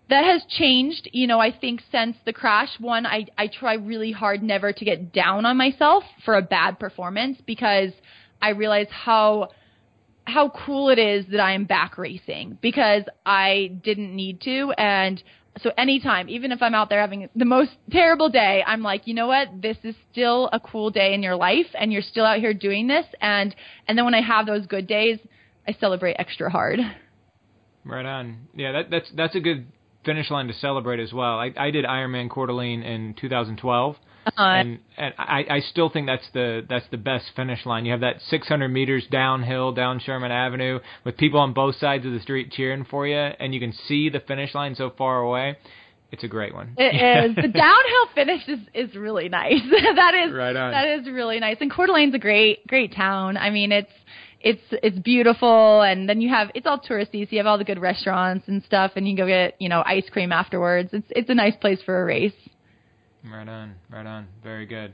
[0.09, 2.69] that has changed, you know, I think since the crash.
[2.79, 6.79] One, I, I try really hard never to get down on myself for a bad
[6.79, 7.91] performance because
[8.41, 9.49] I realize how
[10.27, 15.21] how cool it is that I am back racing because I didn't need to and
[15.61, 19.13] so anytime, even if I'm out there having the most terrible day, I'm like, you
[19.13, 19.61] know what?
[19.61, 22.87] This is still a cool day in your life and you're still out here doing
[22.87, 23.55] this and
[23.87, 25.19] and then when I have those good days,
[25.67, 26.79] I celebrate extra hard.
[27.83, 28.47] Right on.
[28.55, 29.67] Yeah, that, that's that's a good
[30.05, 31.39] finish line to celebrate as well.
[31.39, 33.95] I, I did Ironman Coeur d'Alene in 2012,
[34.25, 37.85] Uh, and and I, I still think that's the that's the best finish line.
[37.85, 42.11] You have that 600 meters downhill down Sherman Avenue with people on both sides of
[42.13, 45.57] the street cheering for you, and you can see the finish line so far away.
[46.11, 46.73] It's a great one.
[46.77, 46.95] It
[47.29, 47.35] is.
[47.35, 49.61] The downhill finish is is really nice.
[49.95, 50.71] that is Right on.
[50.71, 51.57] that is really nice.
[51.59, 53.37] And Coeur d'Alene's a great great town.
[53.37, 53.91] I mean, it's
[54.45, 57.63] it's it's beautiful, and then you have it's all touristy, so you have all the
[57.63, 60.89] good restaurants and stuff, and you can go get you know ice cream afterwards.
[60.93, 62.31] It's it's a nice place for a race.
[63.29, 64.27] Right on, right on.
[64.43, 64.93] Very good.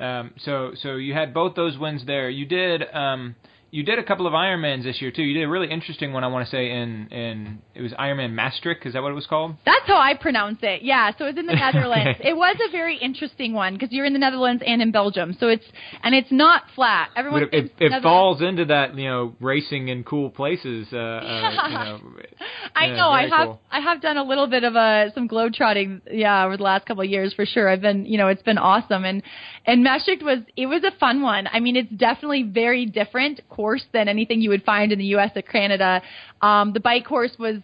[0.00, 2.28] Um, so so you had both those wins there.
[2.28, 3.36] You did um,
[3.70, 5.22] you did a couple of Ironmans this year too.
[5.22, 6.24] You did a really interesting one.
[6.24, 8.86] I want to say in in it was Ironman Maastricht.
[8.86, 9.56] Is that what it was called?
[9.66, 10.82] That's how I pronounce it.
[10.82, 12.18] Yeah, so it's in the Netherlands.
[12.22, 15.48] It was a very interesting one because you're in the Netherlands and in Belgium, so
[15.48, 15.64] it's
[16.02, 17.10] and it's not flat.
[17.14, 20.88] Everyone But it, it, it falls into that you know racing in cool places.
[20.92, 22.00] Uh, uh, you know,
[22.74, 23.08] I Yeah, know.
[23.10, 23.60] I have cool.
[23.70, 26.86] I have done a little bit of uh some globe trotting, yeah, over the last
[26.86, 27.68] couple of years for sure.
[27.68, 29.22] I've been, you know, it's been awesome, and
[29.68, 31.46] and Maastricht was it was a fun one.
[31.52, 35.30] I mean, it's definitely very different course than anything you would find in the U.S.
[35.36, 36.00] or Canada.
[36.40, 37.56] Um, the bike course was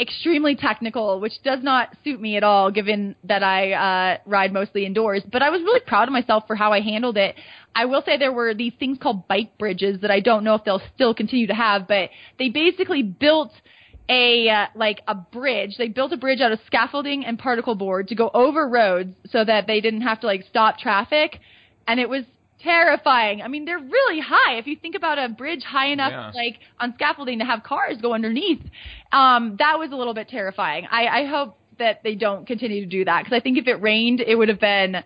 [0.00, 4.86] extremely technical, which does not suit me at all, given that I uh, ride mostly
[4.86, 5.24] indoors.
[5.30, 7.34] But I was really proud of myself for how I handled it.
[7.74, 10.62] I will say there were these things called bike bridges that I don't know if
[10.62, 13.50] they'll still continue to have, but they basically built
[14.08, 15.76] a uh, like a bridge.
[15.76, 19.44] They built a bridge out of scaffolding and particle board to go over roads so
[19.44, 21.40] that they didn't have to like stop traffic,
[21.86, 22.24] and it was
[22.60, 23.40] terrifying.
[23.42, 24.54] I mean, they're really high.
[24.58, 26.30] If you think about a bridge high enough, Yeah.
[26.34, 28.60] like on scaffolding, to have cars go underneath,
[29.12, 30.86] um, that was a little bit terrifying.
[30.90, 33.80] I, I hope that they don't continue to do that because I think if it
[33.80, 34.96] rained, it would have been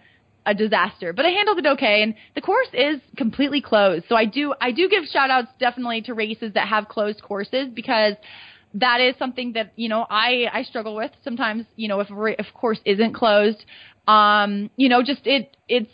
[0.47, 1.13] a disaster.
[1.13, 4.07] But I handled it okay, and the course is completely closed.
[4.09, 7.69] So I do I do give shout outs definitely to races that have closed courses
[7.73, 8.15] because
[8.75, 11.65] that is something that you know I I struggle with sometimes.
[11.77, 13.65] You know if if course isn't closed,
[14.07, 15.91] um, you know just it it's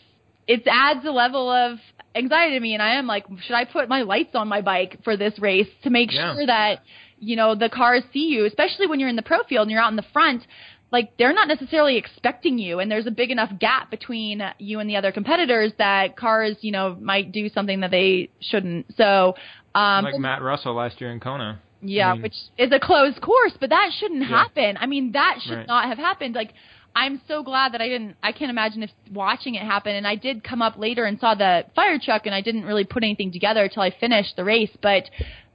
[0.46, 1.78] it adds a level of
[2.14, 4.98] anxiety to me, and I am like, should I put my lights on my bike
[5.04, 6.34] for this race to make Yeah.
[6.34, 6.80] sure that
[7.18, 9.80] you know the cars see you, especially when you're in the pro field and you're
[9.80, 10.46] out in the front.
[10.90, 14.88] Like they're not necessarily expecting you, and there's a big enough gap between you and
[14.88, 18.86] the other competitors that cars, you know, might do something that they shouldn't.
[18.96, 19.34] So,
[19.74, 21.60] um, like Matt Russell last year in Kona.
[21.80, 24.26] Yeah, I mean- which is a closed course, but that shouldn't Yeah.
[24.28, 24.76] happen.
[24.80, 25.66] I mean, that should Right.
[25.66, 26.34] not have happened.
[26.34, 26.52] Like,
[26.96, 28.16] I'm so glad that I didn't.
[28.22, 29.94] I can't imagine if watching it happen.
[29.94, 32.84] And I did come up later and saw the fire truck, and I didn't really
[32.84, 34.74] put anything together until I finished the race.
[34.80, 35.08] But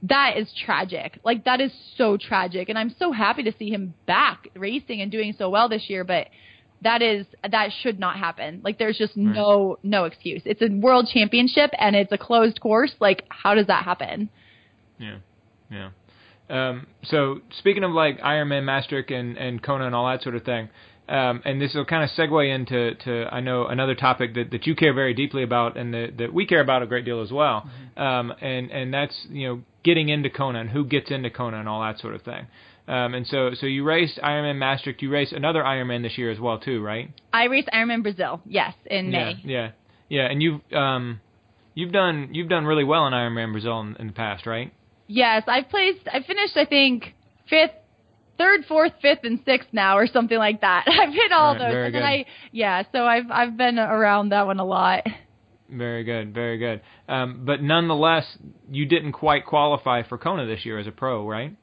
[0.04, 1.18] that is tragic.
[1.24, 5.10] Like that is so tragic, and I'm so happy to see him back racing and
[5.10, 6.04] doing so well this year.
[6.04, 6.28] But
[6.82, 8.60] that is that should not happen.
[8.62, 10.42] Like there's just no no excuse.
[10.46, 12.94] It's a world championship and it's a closed course.
[13.00, 14.28] Like how does that happen?
[14.98, 15.16] Yeah,
[15.70, 15.88] yeah.
[16.50, 20.44] Um, so speaking of like Ironman, Maastricht, and and Kona and all that sort of
[20.44, 20.68] thing,
[21.08, 24.66] um, and this will kind of segue into to I know another topic that, that
[24.66, 27.30] you care very deeply about and that, that we care about a great deal as
[27.30, 31.60] well, um, and and that's you know getting into Kona and who gets into Kona
[31.60, 32.46] and all that sort of thing.
[32.86, 36.38] Um, and so so you raced Ironman Maastricht, you raced another Ironman this year as
[36.38, 37.10] well too, right?
[37.32, 38.42] I raced Ironman Brazil.
[38.46, 39.40] Yes, in May.
[39.44, 39.70] Yeah, yeah,
[40.08, 40.30] yeah.
[40.30, 41.20] And you've um,
[41.74, 44.72] you've done you've done really well in Ironman Brazil in, in the past, right?
[45.06, 46.06] Yes, I've placed.
[46.06, 46.56] I finished.
[46.56, 47.14] I think
[47.48, 47.72] fifth,
[48.38, 50.84] third, fourth, fifth, and sixth now, or something like that.
[50.88, 51.72] I've hit all All right, those.
[51.72, 52.08] very and then good.
[52.08, 52.82] I yeah.
[52.92, 55.04] So I've I've been around that one a lot.
[55.68, 56.82] Very good, very good.
[57.08, 58.24] Um, but nonetheless,
[58.70, 61.56] you didn't quite qualify for Kona this year as a pro, right?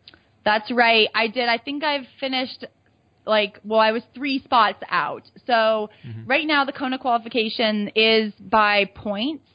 [0.44, 1.08] That's right.
[1.14, 1.48] I did.
[1.48, 2.66] I think I've finished
[3.26, 5.24] like well, I was three spots out.
[5.46, 5.89] So
[6.26, 9.46] right now the Kona qualification is by points.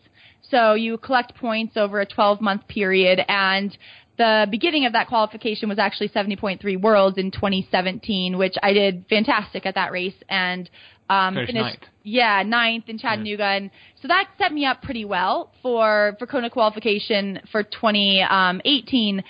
[0.51, 3.77] So you collect points over a 12 month period and
[4.19, 9.67] the beginning of that qualification was actually 70.3 worlds in 2017, which I did fantastic
[9.67, 10.71] at that race and
[11.09, 11.85] um, Finished ninth.
[12.03, 13.71] yeah, ninth in Chattanooga, and
[14.03, 19.23] so that set me up pretty well for for Kona qualification for 2018.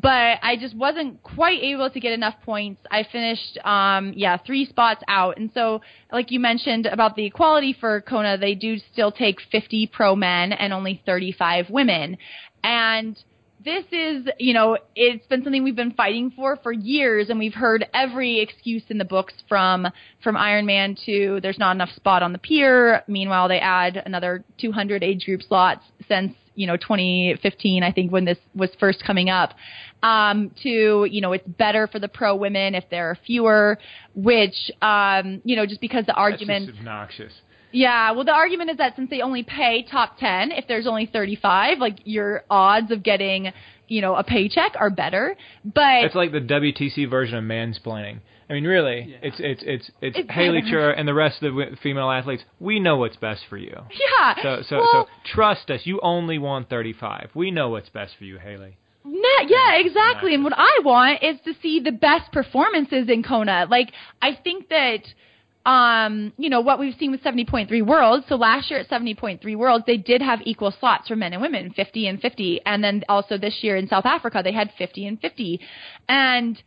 [0.00, 2.80] But I just wasn't quite able to get enough points.
[2.88, 5.38] I finished, um, yeah, three spots out.
[5.38, 5.80] And so,
[6.12, 10.52] like you mentioned about the equality for Kona, they do still take 50 pro men
[10.52, 12.16] and only 35 women.
[12.62, 13.18] And
[13.64, 17.54] this is, you know, it's been something we've been fighting for for years, and we've
[17.54, 19.88] heard every excuse in the books from
[20.22, 23.02] from Ironman to there's not enough spot on the pier.
[23.08, 28.24] Meanwhile, they add another 200 age group slots since you know 2015 I think when
[28.24, 29.54] this was first coming up
[30.02, 33.78] um, to you know it's better for the pro women if there are fewer
[34.14, 37.32] which um, you know just because the argument just obnoxious.
[37.70, 41.06] yeah, well, the argument is that since they only pay top 10, if there's only
[41.06, 43.52] 35, like your odds of getting,
[43.88, 45.36] you know, a paycheck are better.
[45.64, 48.20] But It's like the WTC version of mansplaining.
[48.50, 50.62] I mean, really, it's it's it's it's, It's Haley.
[50.62, 52.44] Chura and the rest of the female athletes.
[52.58, 53.76] We know what's best for you.
[54.18, 55.82] yeah, So so well, so trust us.
[55.84, 57.30] You only want 35.
[57.34, 58.78] We know what's best for you, Haley.
[59.04, 60.34] Nah, yeah, exactly.
[60.34, 63.66] And what I want is to see the best performances in Kona.
[63.70, 68.26] Like, I think that, um, you know, what we've seen with 70.3 Worlds.
[68.28, 71.70] So last year at 70.3 Worlds, they did have equal slots for men and women,
[71.70, 72.60] 50 and 50.
[72.66, 75.60] And then also this year in South Africa, they had 50 and 50.
[76.08, 76.62] And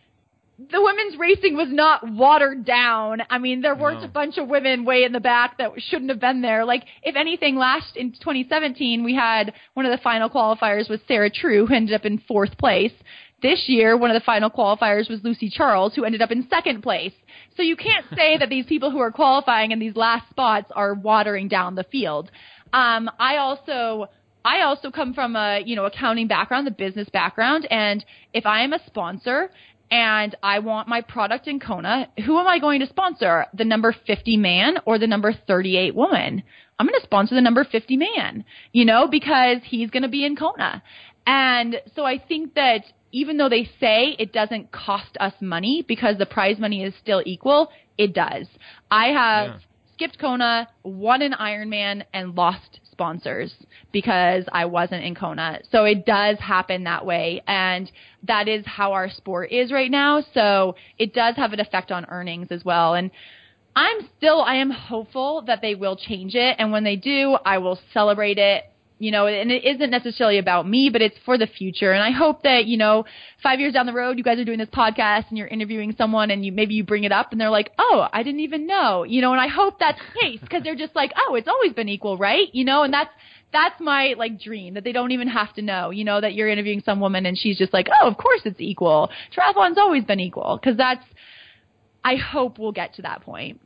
[0.70, 3.22] the women's racing was not watered down.
[3.30, 4.06] I mean, there weren't No.
[4.06, 6.66] a bunch of women way in the back that shouldn't have been there.
[6.66, 11.30] Like, if anything, last in 2017, we had one of the final qualifiers was Sarah
[11.30, 12.92] True, who ended up in fourth place.
[13.42, 16.82] This year, one of the final qualifiers was Lucy Charles, who ended up in second
[16.84, 17.14] place.
[17.58, 20.94] So you can't say that these people who are qualifying in these last spots are
[20.94, 22.30] watering down the field.
[22.74, 24.10] Um, I also
[24.44, 28.04] I also come from a you know accounting background, the business background, and
[28.34, 29.52] if I am a sponsor
[29.92, 33.46] and I want my product in Kona, who am I going to sponsor?
[33.54, 36.44] The number 50 man or the number 38 woman?
[36.80, 40.26] I'm going to sponsor the number 50 man, you know, because he's going to be
[40.26, 40.82] in Kona.
[41.28, 46.18] And so I think that even though they say it doesn't cost us money because
[46.18, 48.48] the prize money is still equal, it does.
[48.90, 49.58] I have Yeah.
[49.94, 53.54] skipped Kona, won an Ironman, and lost sponsors
[53.92, 55.60] because I wasn't in Kona.
[55.72, 57.42] So it does happen that way.
[57.48, 57.92] And
[58.24, 60.24] that is how our sport is right now.
[60.34, 62.94] So it does have an effect on earnings as well.
[62.94, 63.12] And
[63.76, 66.56] I'm still, I am hopeful that they will change it.
[66.60, 68.66] And when they do, I will celebrate it.
[69.02, 71.92] You know, and it isn't necessarily about me, but it's for the future.
[71.92, 73.06] And I hope that, you know,
[73.42, 76.30] five years down the road, you guys are doing this podcast and you're interviewing someone
[76.30, 79.02] and you maybe you bring it up and they're like, oh, I didn't even know,
[79.04, 81.74] you know, and I hope that's the case because they're just like, oh, it's always
[81.74, 82.48] been equal, right?
[82.54, 83.10] You know, and that's,
[83.52, 86.48] that's my like dream that they don't even have to know, you know, that you're
[86.48, 89.10] interviewing some woman and she's just like, oh, of course it's equal.
[89.36, 91.04] Triathlon's always been equal because that's,
[92.04, 93.62] I hope we'll get to that point.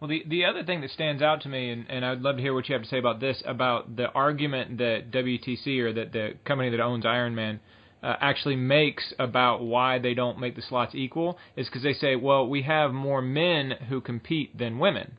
[0.00, 2.42] Well, the the other thing that stands out to me, and, and I'd love to
[2.42, 6.12] hear what you have to say about this, about the argument that WTC or that
[6.12, 7.58] the company that owns Ironman
[8.02, 12.14] uh, actually makes about why they don't make the slots equal, is because they say,
[12.14, 15.16] well, we have more men who compete than women.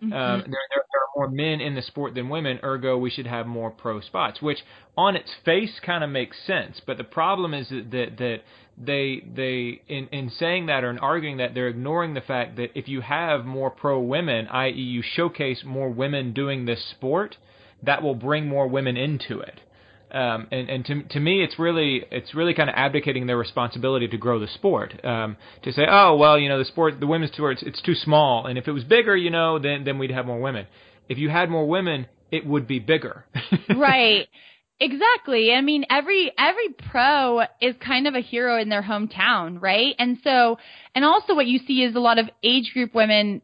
[0.00, 3.26] Um, there, there, there are more men in the sport than women, ergo we should
[3.26, 4.58] have more pro spots, which
[4.96, 6.80] on its face kind of makes sense.
[6.86, 8.36] But the problem is that that, that
[8.80, 12.70] they they in, in saying that or in arguing that they're ignoring the fact that
[12.78, 17.36] if you have more pro women, i.e., you showcase more women doing this sport,
[17.82, 19.60] that will bring more women into it.
[20.10, 24.08] Um, and and to to me, it's really it's really kind of abdicating their responsibility
[24.08, 25.04] to grow the sport.
[25.04, 27.94] Um, to say, oh well, you know, the sport, the women's tour, it's, it's too
[27.94, 30.66] small, and if it was bigger, you know, then then we'd have more women.
[31.08, 33.24] If you had more women, it would be bigger.
[33.76, 34.28] right.
[34.80, 35.52] Exactly.
[35.52, 39.94] I mean, every every pro is kind of a hero in their hometown, right?
[39.98, 40.58] And so,
[40.94, 43.42] and also what you see is a lot of age group women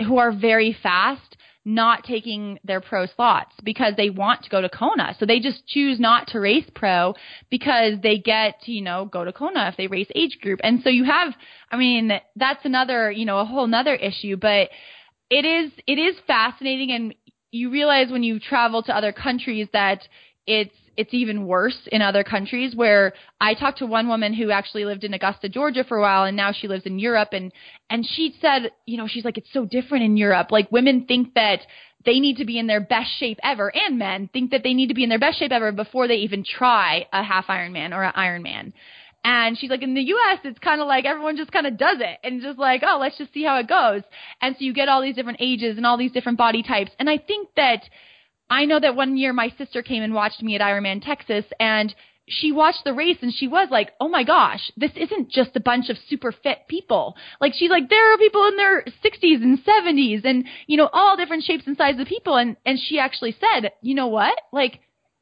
[0.00, 4.68] who are very fast not taking their pro slots because they want to go to
[4.68, 5.14] Kona.
[5.20, 7.14] So they just choose not to race pro
[7.50, 10.58] because they get to, you know, go to Kona if they race age group.
[10.64, 11.34] And so you have,
[11.70, 14.70] I mean, that's another, you know, a whole nother issue, but
[15.30, 17.14] it is, it is fascinating and
[17.52, 20.08] you realize when you travel to other countries that
[20.46, 24.84] it's it's even worse in other countries where I talked to one woman who actually
[24.84, 27.52] lived in Augusta, Georgia for a while and now she lives in Europe and
[27.88, 30.50] and she said, you know, she's like it's so different in Europe.
[30.50, 31.60] Like women think that
[32.04, 34.88] they need to be in their best shape ever and men think that they need
[34.88, 38.02] to be in their best shape ever before they even try a half Ironman or
[38.02, 38.72] an Ironman.
[39.24, 41.98] And she's like, in the U.S., it's kind of like everyone just kind of does
[42.00, 44.02] it and just like, oh, let's just see how it goes.
[44.40, 46.90] And so you get all these different ages and all these different body types.
[46.98, 47.82] And I think that
[48.52, 51.94] I know that one year my sister came and watched me at Ironman Texas and
[52.28, 55.60] she watched the race and she was like, "Oh my gosh, this isn't just a
[55.60, 59.58] bunch of super fit people." Like she's like, "There are people in their 60s and
[59.64, 63.34] 70s and, you know, all different shapes and sizes of people." And and she actually
[63.40, 64.38] said, "You know what?
[64.52, 64.80] Like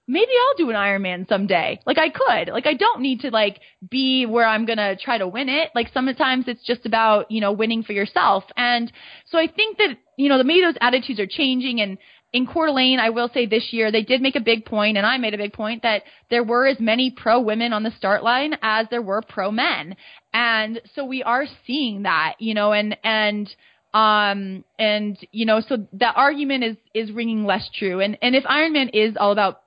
[0.09, 1.79] maybe I'll do an Ironman someday.
[1.87, 2.53] Like I could.
[2.53, 5.71] Like I don't need to like be where I'm going to try to win it.
[5.73, 8.93] Like sometimes it's just about, you know, winning for yourself." And
[9.27, 11.97] so I think that, you know, the maybe those attitudes are changing and
[12.33, 15.07] in Coeur d'Alene, I will say this year, they did make a big point, and
[15.07, 18.23] I made a big point, that there were as many pro women on the start
[18.23, 19.97] line as there were pro men.
[20.33, 23.53] And so we are seeing that, you know, and, and,
[23.93, 28.01] um, and, you know, so the argument is, is ringing less true.
[28.01, 29.63] And, and if Ironman is all about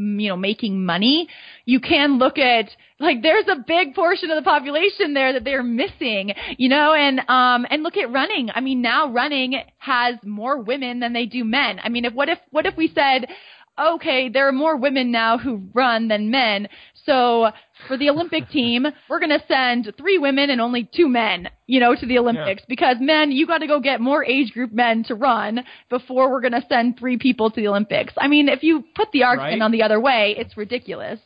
[0.00, 1.28] you know making money,
[1.64, 5.62] you can look at like there's a big portion of the population there that they're
[5.62, 8.50] missing, you know, and um and look at running.
[8.54, 11.80] I mean, now running has more women than they do men.
[11.82, 13.26] I mean, if what if what if we said
[13.78, 16.68] okay, there are more women now who run than men.
[17.06, 17.50] So
[17.88, 21.80] for the Olympic team, we're going to send three women and only two men, you
[21.80, 22.66] know, to the Olympics yeah.
[22.68, 26.40] because men, you got to go get more age group men to run before we're
[26.40, 28.12] going to send three people to the Olympics.
[28.18, 29.64] I mean, if you put the argument right?
[29.64, 31.20] on the other way, it's ridiculous.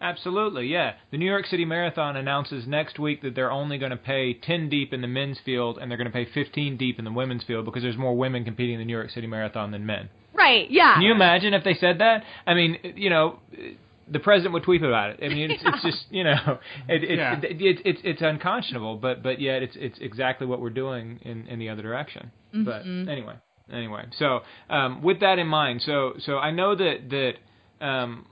[0.00, 0.92] Absolutely, yeah.
[1.10, 4.68] The New York City Marathon announces next week that they're only going to pay 10
[4.68, 7.42] deep in the men's field and they're going to pay 15 deep in the women's
[7.42, 10.08] field because there's more women competing in the New York City Marathon than men.
[10.32, 10.94] Right, yeah.
[10.94, 12.22] Can you imagine if they said that?
[12.46, 13.40] I mean, you know,
[14.10, 15.20] the president would tweet about it.
[15.22, 15.70] I mean, it's, yeah.
[15.74, 17.38] it's just you know, it, it, yeah.
[17.42, 21.46] it, it, it's it's unconscionable, but but yet it's it's exactly what we're doing in
[21.46, 22.30] in the other direction.
[22.54, 22.64] Mm-hmm.
[22.64, 23.34] But anyway,
[23.72, 24.40] anyway, so
[24.70, 28.26] um, with that in mind, so so I know that that um,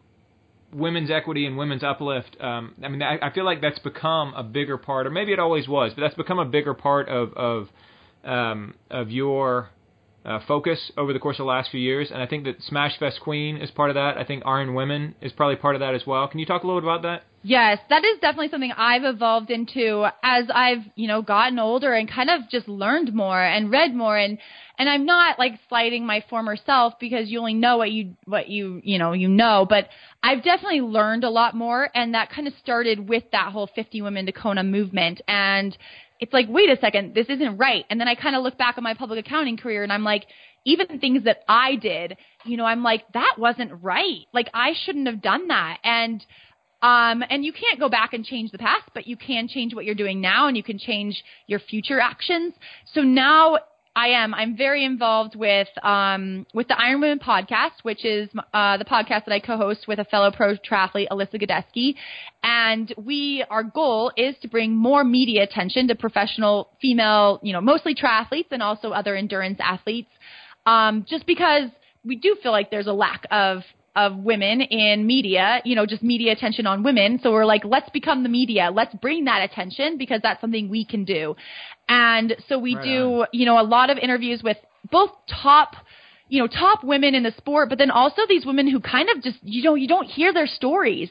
[0.72, 2.36] women's equity and women's uplift.
[2.40, 5.38] Um, I mean, I, I feel like that's become a bigger part, or maybe it
[5.38, 7.68] always was, but that's become a bigger part of of
[8.24, 9.70] um, of your
[10.26, 13.20] uh, focus over the course of the last few years, and I think that Smashfest
[13.20, 14.18] Queen is part of that.
[14.18, 16.26] I think Iron Women is probably part of that as well.
[16.26, 17.22] Can you talk a little bit about that?
[17.44, 22.10] Yes, that is definitely something I've evolved into as I've, you know, gotten older and
[22.10, 24.38] kind of just learned more and read more and
[24.78, 28.48] and I'm not like slighting my former self because you only know what you what
[28.48, 29.88] you, you know, you know, but
[30.24, 34.02] I've definitely learned a lot more and that kind of started with that whole 50
[34.02, 35.78] women to Kona movement and
[36.20, 37.84] it's like, wait a second, this isn't right.
[37.90, 40.26] And then I kind of look back on my public accounting career and I'm like,
[40.64, 44.26] even things that I did, you know, I'm like, that wasn't right.
[44.32, 45.78] Like I shouldn't have done that.
[45.84, 46.24] And
[46.82, 49.84] um, and you can't go back and change the past, but you can change what
[49.84, 52.52] you're doing now and you can change your future actions.
[52.92, 53.58] So now
[53.96, 54.34] I am.
[54.34, 59.24] I'm very involved with um, with the Iron Women podcast, which is uh, the podcast
[59.24, 61.94] that I co-host with a fellow pro triathlete, Alyssa Godesky.
[62.42, 67.62] And we, our goal is to bring more media attention to professional female, you know,
[67.62, 70.10] mostly triathletes and also other endurance athletes.
[70.66, 71.70] Um, just because
[72.04, 73.62] we do feel like there's a lack of
[73.96, 77.18] of women in media, you know, just media attention on women.
[77.22, 78.70] So we're like, let's become the media.
[78.72, 81.34] Let's bring that attention because that's something we can do.
[81.88, 83.26] And so we right do, on.
[83.32, 84.58] you know, a lot of interviews with
[84.90, 85.10] both
[85.42, 85.76] top
[86.28, 89.22] you know, top women in the sport, but then also these women who kind of
[89.22, 91.08] just, you know, you don't hear their stories.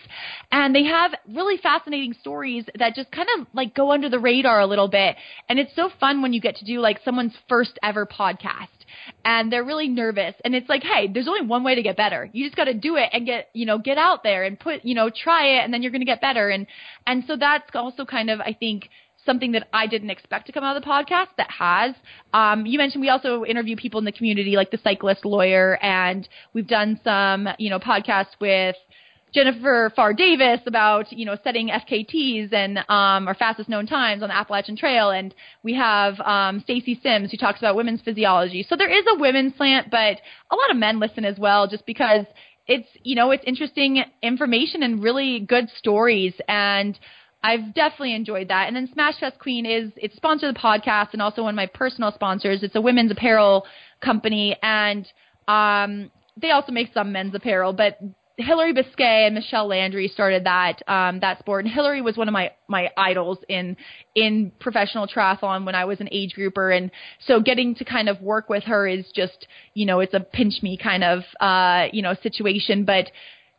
[0.51, 4.59] And they have really fascinating stories that just kind of like go under the radar
[4.59, 5.15] a little bit.
[5.47, 8.74] And it's so fun when you get to do like someone's first ever podcast
[9.23, 10.35] and they're really nervous.
[10.43, 12.29] And it's like, hey, there's only one way to get better.
[12.31, 14.83] You just got to do it and get, you know, get out there and put,
[14.85, 16.49] you know, try it and then you're going to get better.
[16.49, 16.67] And,
[17.05, 18.89] and so that's also kind of, I think,
[19.25, 21.95] something that I didn't expect to come out of the podcast that has.
[22.33, 26.27] Um, you mentioned we also interview people in the community, like the cyclist lawyer, and
[26.53, 28.75] we've done some, you know, podcasts with
[29.35, 34.29] Jennifer Pharr Davis about, you know, setting FKTs and um, our fastest known times on
[34.29, 35.09] the Appalachian Trail.
[35.09, 38.65] And we have um, Stacy Sims who talks about women's physiology.
[38.67, 41.85] So there is a women's slant, but a lot of men listen as well just
[41.85, 42.25] because
[42.65, 46.33] it's, you know, it's interesting information and really good stories.
[46.47, 46.97] And
[47.43, 48.67] I've definitely enjoyed that.
[48.67, 52.13] And then Smashfest Queen is it's sponsored the podcast and also one of my personal
[52.13, 52.63] sponsors.
[52.63, 53.65] It's a women's apparel
[53.99, 55.05] company and
[55.49, 57.99] um, they also make some men's apparel, but
[58.37, 62.33] Hillary Biscay and Michelle Landry started that um, that sport, and Hillary was one of
[62.33, 63.77] my my idols in
[64.13, 66.91] in professional triathlon when I was an age grouper, and
[67.25, 70.61] so getting to kind of work with her is just you know it's a pinch
[70.61, 73.09] me kind of uh, you know situation, but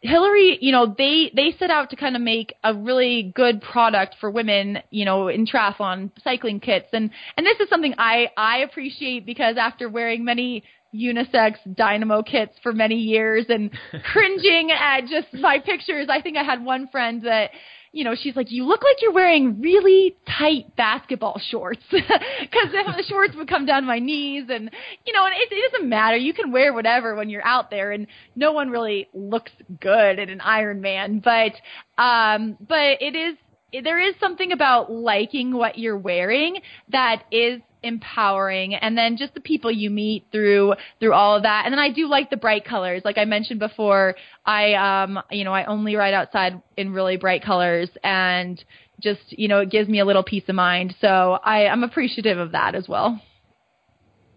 [0.03, 4.17] Hillary, you know, they they set out to kind of make a really good product
[4.21, 8.59] for women, you know, in triathlon cycling kits, and and this is something I I
[8.59, 10.65] appreciate because after wearing many
[10.97, 13.71] unisex dynamo kits for many years and
[14.13, 17.51] cringing at just my pictures, I think I had one friend that
[17.97, 23.05] you know, she's like, you look like you're wearing really tight basketball shorts because the
[23.09, 24.71] shorts would come down to my knees, and
[25.07, 26.15] you know, and it, it doesn't matter.
[26.15, 30.29] You can wear whatever when you're out there, and no one really looks good in
[30.29, 31.23] an Ironman.
[31.23, 31.55] but
[32.03, 33.37] um, but it is
[33.83, 36.59] there is something about liking what you're wearing
[36.91, 41.63] that is empowering and then just the people you meet through through all of that.
[41.65, 43.03] And then i do like the bright colors.
[43.05, 47.45] Like i mentioned before i um you know i only ride outside in really bright
[47.45, 48.63] colors and
[49.01, 50.95] just you know it gives me a little peace of mind.
[51.01, 53.21] So i i'm appreciative of that as well.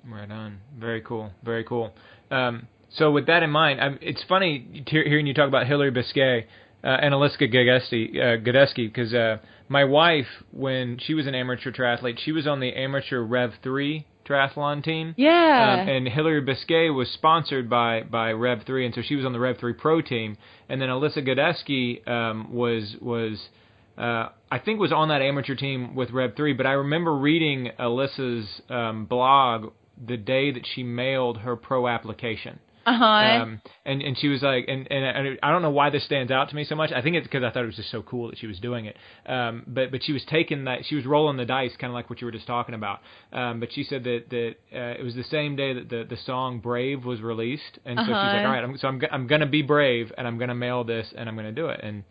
[0.06, 0.60] Right on.
[0.78, 1.32] Very cool.
[1.44, 1.94] Very cool.
[2.32, 6.46] Um so with that in mind I'm, it's funny hearing you talk about hillary biscay
[6.84, 9.38] uh, and Alyssa Godesky, because uh,
[9.70, 14.06] my wife, when she was an amateur triathlete, she was on the amateur Rev 3
[14.30, 15.16] triathlon team.
[15.18, 15.80] Yeah.
[15.82, 19.34] Um, and Hillary Biscay was sponsored by by Rev Three, and so she was on
[19.34, 20.38] the Rev Three Pro team.
[20.70, 23.50] And then Alyssa Godesky um, was was
[23.98, 26.54] uh, I think was on that amateur team with Rev Three.
[26.54, 29.74] But I remember reading Alyssa's um, blog
[30.06, 32.60] the day that she mailed her pro application.
[32.90, 33.06] Uh-huh.
[33.06, 36.50] Um, and and she was like, and and I don't know why this stands out
[36.50, 36.92] to me so much.
[36.92, 38.86] I think it's because I thought it was just so cool that she was doing
[38.86, 38.98] it.
[39.26, 42.10] Um, but but she was taking that, she was rolling the dice, kind of like
[42.10, 43.00] what you were just talking about.
[43.32, 46.18] Um, but she said that that uh, it was the same day that the the
[46.26, 48.46] song Brave was released, and so she's like, Uh-huh.
[48.48, 51.30] all right, I'm, so I'm I'm gonna be brave, and I'm gonna mail this, and
[51.30, 52.04] I'm gonna do it, and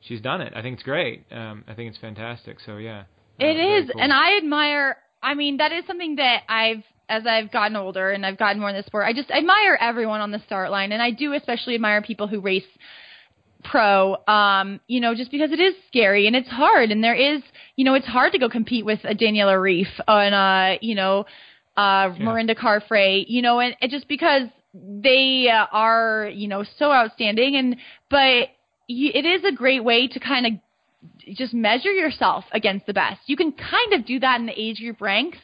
[0.00, 0.52] she's done it.
[0.54, 1.24] I think it's great.
[1.32, 2.58] Um, I think it's fantastic.
[2.66, 3.02] So yeah, uh,
[3.44, 4.00] It very is, cool.
[4.02, 4.96] and I admire.
[5.22, 8.70] I mean, that is something that I've, as I've gotten older and I've gotten more
[8.70, 11.74] in the sport, I just admire everyone on the start line, and I do especially
[11.74, 12.64] admire people who race
[13.64, 14.16] pro.
[14.26, 17.42] Um, you know, just because it is scary and it's hard, and there is,
[17.76, 21.20] you know, it's hard to go compete with a Daniela Ryf and uh, you know,
[21.76, 22.24] uh, Yeah.
[22.24, 24.42] Mirinda Carfrey, you know, and, and just because
[24.74, 27.76] they uh, are, you know, so outstanding, and
[28.10, 28.48] but
[28.88, 30.52] it is a great way to kind of
[31.36, 33.20] just measure yourself against the best.
[33.26, 35.38] You can kind of do that in the age group ranks,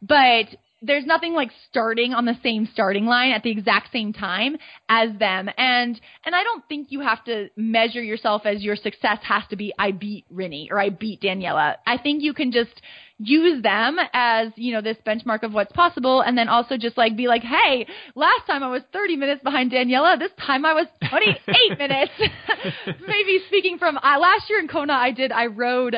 [0.00, 0.46] but
[0.86, 4.56] there's nothing like starting on the same starting line at the exact same time
[4.88, 5.48] as them.
[5.56, 9.56] And and I don't think you have to measure yourself as your success has to
[9.56, 11.76] be I beat Rinny or I beat Daniela.
[11.86, 12.80] I think you can just
[13.18, 17.16] use them as, you know, this benchmark of what's possible and then also just like
[17.16, 20.86] be like, "Hey, last time I was 30 minutes behind Daniela, this time I was
[21.08, 22.12] 28 minutes."
[23.06, 25.96] Maybe speaking from uh, last year in Kona I did I rode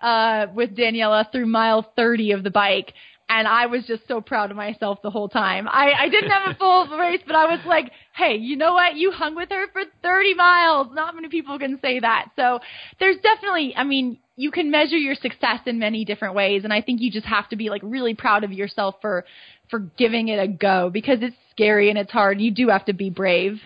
[0.00, 2.92] uh, with Daniela through mile 30 of the bike.
[3.30, 5.68] And I was just so proud of myself the whole time.
[5.68, 8.96] I, I didn't have a full race, but I was like, hey, you know what?
[8.96, 10.88] You hung with her for 30 miles.
[10.92, 12.30] Not many people can say that.
[12.36, 12.60] So
[12.98, 16.64] there's definitely, I mean, you can measure your success in many different ways.
[16.64, 19.26] And I think you just have to be like really proud of yourself for,
[19.68, 22.40] for giving it a go because it's scary and it's hard.
[22.40, 23.60] You do have to be brave.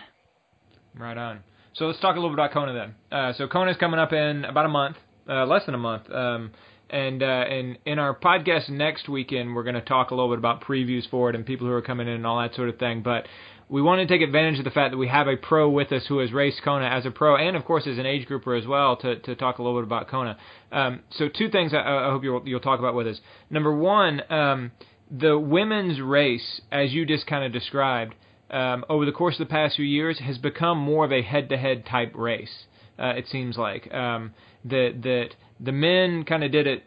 [0.97, 1.39] Right on.
[1.73, 2.95] So let's talk a little bit about Kona then.
[3.11, 4.97] Uh, so is coming up in about a month,
[5.27, 6.11] uh, less than a month.
[6.11, 6.51] Um,
[6.93, 10.37] and uh, and in our podcast next weekend, we're going to talk a little bit
[10.37, 12.77] about previews for it and people who are coming in and all that sort of
[12.77, 13.01] thing.
[13.01, 13.27] But
[13.67, 16.03] we want to take advantage of the fact that we have a pro with us
[16.07, 18.67] who has raced Kona as a pro and of course as an age grouper as
[18.67, 20.37] well to, to talk a little bit about Kona.
[20.71, 23.19] Um, so two things I, I hope you'll, you'll talk about with us.
[23.49, 24.71] Number one, um,
[25.09, 28.13] the women's race, as you just kind of described,
[28.51, 31.85] um, over the course of the past few years has become more of a head-to-head
[31.85, 32.65] type race.
[32.99, 34.33] Uh, it seems like um,
[34.65, 35.29] that that
[35.63, 36.83] the men kind of did it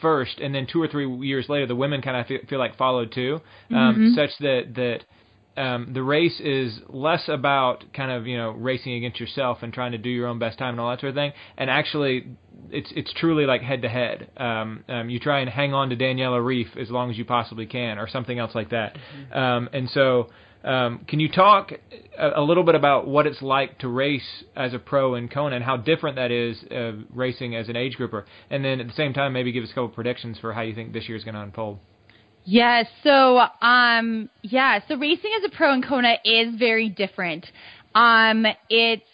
[0.00, 2.76] first, and then two or three years later, the women kind of feel, feel like
[2.76, 5.00] followed too, um, such that that
[5.62, 9.92] um, the race is less about kind of you know racing against yourself and trying
[9.92, 12.26] to do your own best time and all that sort of thing, and actually
[12.70, 14.30] it's it's truly like head to head.
[14.36, 17.66] Um, um, You try and hang on to Daniela Ryf as long as you possibly
[17.66, 18.96] can, or something else like that.
[19.32, 20.30] Um, and so,
[20.64, 21.72] um, can you talk
[22.18, 25.56] a, a little bit about what it's like to race as a pro in Kona
[25.56, 28.24] and how different that is uh, racing as an age grouper?
[28.50, 30.74] And then at the same time, maybe give us a couple predictions for how you
[30.74, 31.78] think this year is going to unfold.
[32.44, 32.86] Yes.
[33.02, 34.80] So, um, yeah.
[34.88, 37.46] So racing as a pro in Kona is very different.
[37.94, 39.04] Um, it's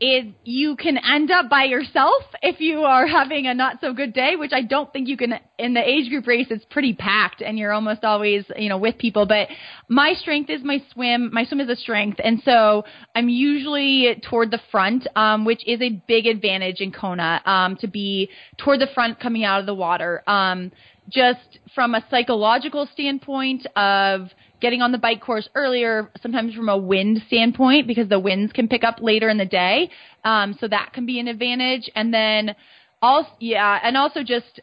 [0.00, 4.14] it you can end up by yourself if you are having a not so good
[4.14, 6.46] day, which I don't think you can in the age group race.
[6.50, 9.26] It's pretty packed, and you're almost always you know with people.
[9.26, 9.48] But
[9.88, 11.30] my strength is my swim.
[11.32, 12.84] My swim is a strength, and so
[13.14, 17.86] I'm usually toward the front, um, which is a big advantage in Kona um, to
[17.86, 20.22] be toward the front coming out of the water.
[20.26, 20.72] Um,
[21.10, 24.28] just from a psychological standpoint of
[24.60, 28.68] getting on the bike course earlier, sometimes from a wind standpoint because the winds can
[28.68, 29.90] pick up later in the day.
[30.24, 31.90] Um, so that can be an advantage.
[31.94, 32.54] And then
[33.02, 34.60] also, yeah, and also just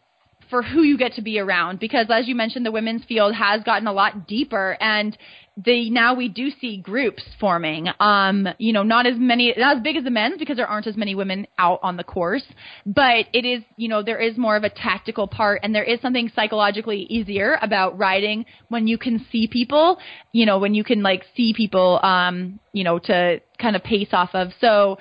[0.50, 3.64] for who you get to be around because as you mentioned, the women's field has
[3.64, 5.18] gotten a lot deeper and
[5.66, 7.88] the now we do see groups forming.
[8.00, 10.86] Um, you know, not as many, not as big as the men's because there aren't
[10.86, 12.44] as many women out on the course,
[12.86, 16.00] but it is, you know, there is more of a tactical part and there is
[16.02, 19.98] something psychologically easier about riding when you can see people,
[20.32, 24.10] you know, when you can like see people, um, you know, to kind of pace
[24.12, 24.50] off of.
[24.62, 24.98] So,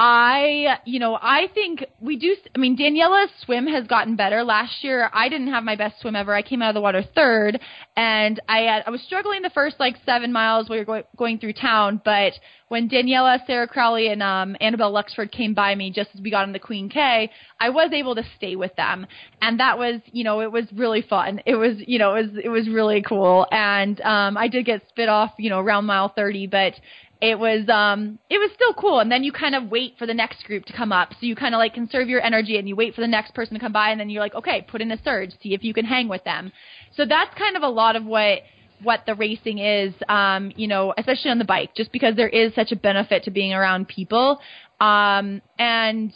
[0.00, 2.36] I, you know, I think we do.
[2.54, 4.44] I mean, Daniela's swim has gotten better.
[4.44, 6.32] Last year, I didn't have my best swim ever.
[6.32, 7.58] I came out of the water third,
[7.96, 11.38] and I had, I was struggling the first like seven miles while you're going, going
[11.38, 12.00] through town.
[12.04, 12.34] But
[12.68, 16.44] when Daniela, Sarah Crowley, and um, Annabel Luxford came by me just as we got
[16.44, 19.04] on the Queen K, I was able to stay with them,
[19.42, 21.40] and that was, you know, it was really fun.
[21.44, 24.82] It was, you know, it was it was really cool, and um, I did get
[24.90, 26.74] spit off, you know, around mile thirty, but
[27.20, 29.00] it was um it was still cool.
[29.00, 31.10] And then you kind of wait for the next group to come up.
[31.12, 33.54] So you kind of like conserve your energy and you wait for the next person
[33.54, 33.90] to come by.
[33.90, 36.24] And then you're like okay put in a surge see if you can hang with
[36.24, 36.52] them.
[36.96, 38.40] So that's kind of a lot of what
[38.82, 42.54] what the racing is um you know especially on the bike just because there is
[42.54, 44.38] such a benefit to being around people.
[44.80, 46.12] Um and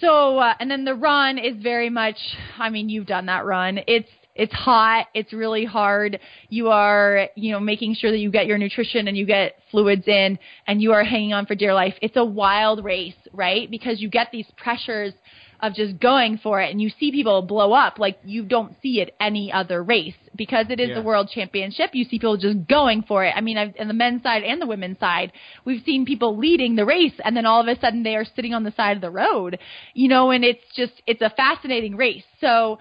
[0.00, 2.16] so uh, and then the run is very much
[2.58, 3.80] i mean you've done that run.
[3.86, 4.08] It's
[4.38, 5.08] it's hot.
[5.14, 6.20] It's really hard.
[6.48, 10.06] You are, you know, making sure that you get your nutrition and you get fluids
[10.06, 11.94] in and you are hanging on for dear life.
[12.00, 13.68] It's a wild race, right?
[13.70, 15.12] Because you get these pressures
[15.60, 19.00] of just going for it and you see people blow up like you don't see
[19.00, 20.94] it any other race because it is Yeah.
[20.94, 23.94] the world championship you see people just going for it i mean I've, on the
[23.94, 25.32] men's side and the women's side
[25.64, 28.54] we've seen people leading the race and then all of a sudden they are sitting
[28.54, 29.58] on the side of the road
[29.94, 32.78] you know and it's just it's a fascinating race so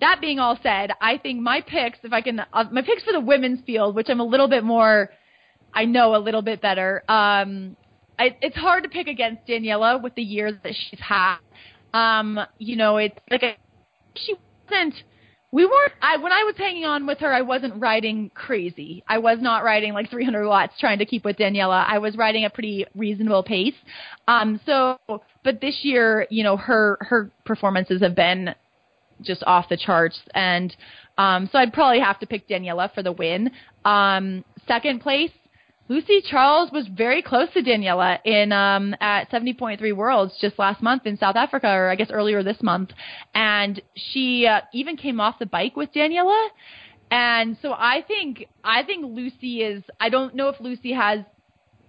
[0.00, 3.12] that being all said, I think my picks, if I can, uh, my picks for
[3.12, 5.10] the women's field, which I'm a little bit more,
[5.74, 7.02] I know a little bit better.
[7.08, 7.76] Um,
[8.18, 11.36] I, it's hard to pick against Daniela with the years that she's had.
[11.94, 13.56] Um, you know, it's like a,
[14.14, 14.34] she
[14.70, 14.94] wasn't.
[15.50, 15.92] We weren't.
[16.02, 19.02] I when I was hanging on with her, I wasn't riding crazy.
[19.08, 21.86] I was not riding like 300 watts trying to keep with Daniela.
[21.88, 23.74] I was riding a pretty reasonable pace.
[24.26, 24.98] Um, so,
[25.44, 28.54] but this year, you know, her her performances have been
[29.22, 30.20] just off the charts.
[30.34, 30.74] And
[31.16, 33.50] um, so I'd probably have to pick Daniela for the win.
[33.84, 35.32] Um, second place,
[35.88, 41.06] Lucy Charles was very close to Daniela in um, at 70.3 Worlds just last month
[41.06, 42.90] in South Africa, or I guess earlier this month,
[43.34, 46.48] and she uh, even came off the bike with Daniela.
[47.10, 49.82] And so I think I think Lucy is.
[49.98, 51.20] I don't know if Lucy has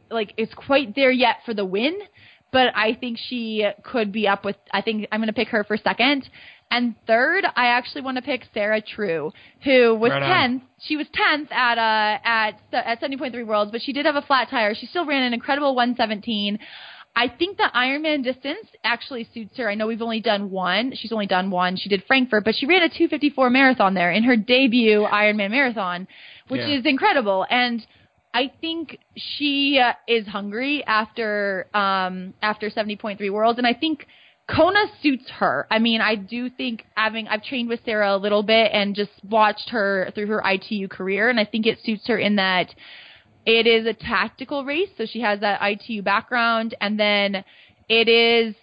[0.10, 2.00] like is quite there yet for the win,
[2.54, 4.56] but I think she could be up with.
[4.72, 6.30] I think I'm going to pick her for second.
[6.72, 9.32] And third, I actually want to pick Sarah True,
[9.64, 10.30] who was Right on.
[10.30, 10.64] tenth.
[10.82, 14.50] She was tenth at uh at at 70.3 Worlds, but she did have a flat
[14.50, 14.76] tire.
[14.76, 16.60] She still ran an incredible 117.
[17.16, 19.68] I think the Ironman distance actually suits her.
[19.68, 20.94] I know we've only done one.
[20.96, 21.76] She's only done one.
[21.76, 26.08] She did Frankfurt, but she ran a 254 marathon there in her debut Ironman marathon,
[26.50, 26.78] which Yeah.
[26.78, 27.48] is incredible.
[27.50, 27.86] And
[28.32, 34.06] I think she uh, is hungry after um after 70.3 Worlds, and I think
[34.50, 35.68] Kona suits her.
[35.70, 39.12] I mean, I do think having I've trained with Sarah a little bit and just
[39.30, 42.74] watched her through her ITU career, and I think it suits her in that
[43.46, 47.44] it is a tactical race, so she has that ITU background, and then
[47.88, 48.56] it is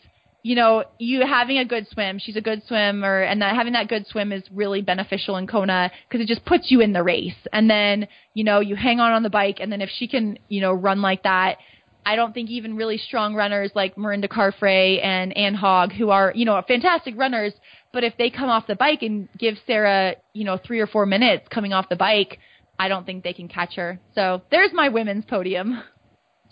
[0.42, 2.18] you know you having a good swim.
[2.18, 5.92] She's a good swimmer, and that having that good swim is really beneficial in Kona
[6.08, 9.12] because it just puts you in the race, and then you know you hang on
[9.12, 11.58] on the bike, and then if she can you know run like that.
[12.06, 16.32] I don't think even really strong runners like Mirinda Carfrey and Anne Haug, who are,
[16.36, 17.52] you know, fantastic runners,
[17.92, 21.04] but if they come off the bike and give Sarah, you know, three or four
[21.04, 22.38] minutes coming off the bike,
[22.78, 23.98] I don't think they can catch her.
[24.14, 25.82] So there's my women's podium.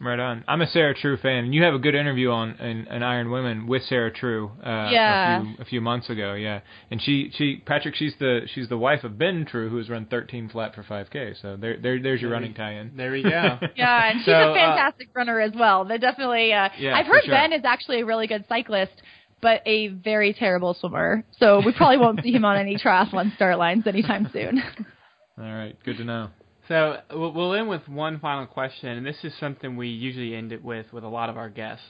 [0.05, 0.45] Right on.
[0.47, 1.45] I'm a Sarah True fan.
[1.45, 4.53] and You have a good interview on in, in Iron Women with Sarah True.
[4.63, 5.39] Uh, Yeah.
[5.41, 6.61] A few, a few months ago, yeah.
[6.91, 10.07] And she she Patrick, she's the she's the wife of Ben True, who has run
[10.07, 11.41] 13 flat for 5K.
[11.41, 12.97] So there there there's your There running we- tie-in.
[12.97, 13.59] There we go.
[13.77, 15.85] Yeah, and she's So, a uh, fantastic runner as well.
[15.85, 16.53] They're definitely.
[16.53, 17.35] Uh, Yeah, I've heard sure.
[17.35, 18.93] Ben is actually a really good cyclist,
[19.41, 21.25] but a very terrible swimmer.
[21.39, 24.63] So we probably won't see him on any triathlon start lines anytime soon.
[25.39, 26.29] All right, good to know.
[26.69, 30.65] So we'll end with one final question, and this is something we usually end it
[30.65, 31.85] with with a lot of our guests.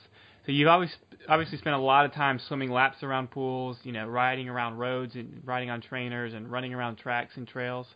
[0.47, 0.91] So you've always
[1.29, 5.15] obviously spent a lot of time swimming laps around pools, you know, riding around roads
[5.15, 7.87] and riding on trainers and running around tracks and trails.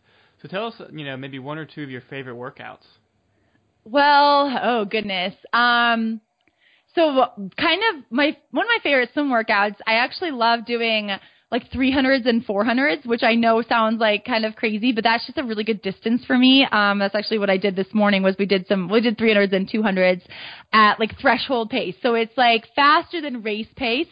[0.40, 2.86] So tell us, you know, maybe one or two of your favorite workouts.
[3.84, 5.34] Well, oh goodness.
[5.52, 6.20] Um,
[6.94, 7.26] so
[7.58, 9.76] kind of my one of my favorite swim workouts.
[9.86, 11.10] I actually love doing
[11.50, 15.38] like 300s and 400s, which I know sounds like kind of crazy, but that's just
[15.38, 16.66] a really good distance for me.
[16.70, 19.52] Um, that's actually what I did this morning was we did some we did 300s
[19.54, 20.22] and 200s
[20.72, 21.94] at like threshold pace.
[22.02, 24.08] So it's like faster than race pace,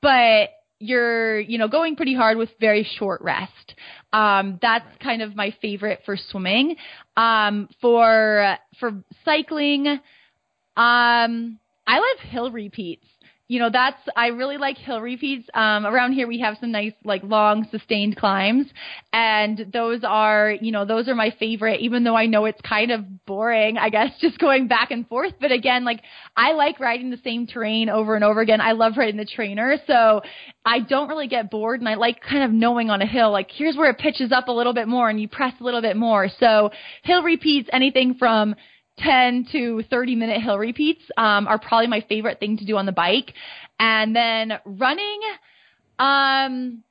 [0.00, 0.50] but
[0.80, 3.74] you're you know going pretty hard with very short rest.
[4.12, 6.76] Um, that's kind of my favorite for swimming.
[7.16, 13.06] Um, for for cycling, um, I love hill repeats.
[13.52, 15.46] You know, that's I really like hill repeats.
[15.52, 18.64] Um, around here we have some nice like long sustained climbs,
[19.12, 21.82] and those are you know those are my favorite.
[21.82, 25.34] Even though I know it's kind of boring, I guess just going back and forth.
[25.38, 26.00] But again, like
[26.34, 28.62] I like riding the same terrain over and over again.
[28.62, 30.22] I love riding the trainer, so
[30.64, 33.50] I don't really get bored, and I like kind of knowing on a hill like
[33.50, 35.98] here's where it pitches up a little bit more, and you press a little bit
[35.98, 36.28] more.
[36.40, 36.70] So
[37.02, 38.54] hill repeats, anything from
[38.98, 42.86] 10 to 30 minute hill repeats um, are probably my favorite thing to do on
[42.86, 43.32] the bike.
[43.78, 45.20] And then running,
[45.98, 46.82] um,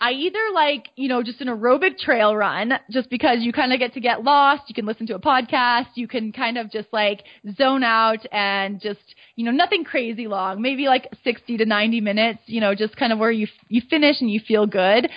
[0.00, 3.80] I either like, you know, just an aerobic trail run, just because you kind of
[3.80, 4.62] get to get lost.
[4.68, 5.86] You can listen to a podcast.
[5.96, 7.24] You can kind of just like
[7.56, 9.00] zone out and just,
[9.34, 13.12] you know, nothing crazy long, maybe like 60 to 90 minutes, you know, just kind
[13.12, 15.08] of where you, you finish and you feel good.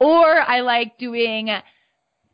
[0.00, 1.50] Or I like doing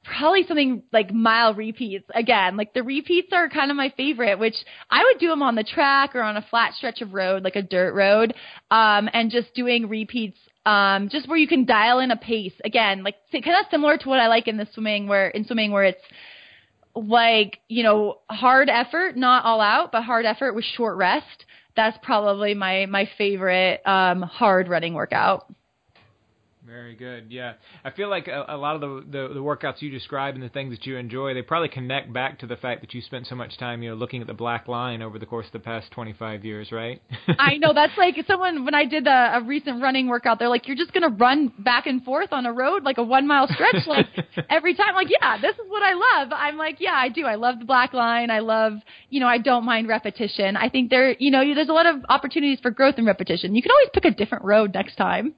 [0.05, 2.57] probably something like mile repeats again.
[2.57, 4.57] Like the repeats are kind of my favorite, which
[4.91, 7.57] I would do them on the track or on a flat stretch of road, like
[7.57, 8.35] a dirt road,
[8.71, 13.03] um, and just doing repeats um, just where you can dial in a pace again,
[13.03, 15.85] like kind of similar to what I like in the swimming, where in swimming where
[15.85, 16.03] it's
[16.95, 21.47] like you know hard effort, not all out, but hard effort with short rest.
[21.77, 25.47] That's probably my my favorite um, hard running workout.
[26.71, 27.33] Very good.
[27.33, 30.43] Yeah, I feel like a, a lot of the, the, the workouts you describe and
[30.43, 33.27] the things that you enjoy, they probably connect back to the fact that you spent
[33.27, 35.59] so much time, you know, looking at the black line over the course of the
[35.59, 37.03] past 25 years, right?
[37.41, 40.69] I know that's like someone when I did a, a recent running workout, they're like,
[40.69, 43.89] "You're just gonna run back and forth on a road like a one mile stretch,
[43.89, 44.07] like
[44.49, 46.29] every time." Like, yeah, this is what I love.
[46.33, 47.27] I'm like, yeah, I do.
[47.27, 48.31] I love the black line.
[48.31, 48.75] I love,
[49.09, 50.57] you know, I don't mind repetition.
[50.57, 53.57] I think there, you know, there's a lot of opportunities for growth and repetition.
[53.57, 55.35] You can always pick a different road next time.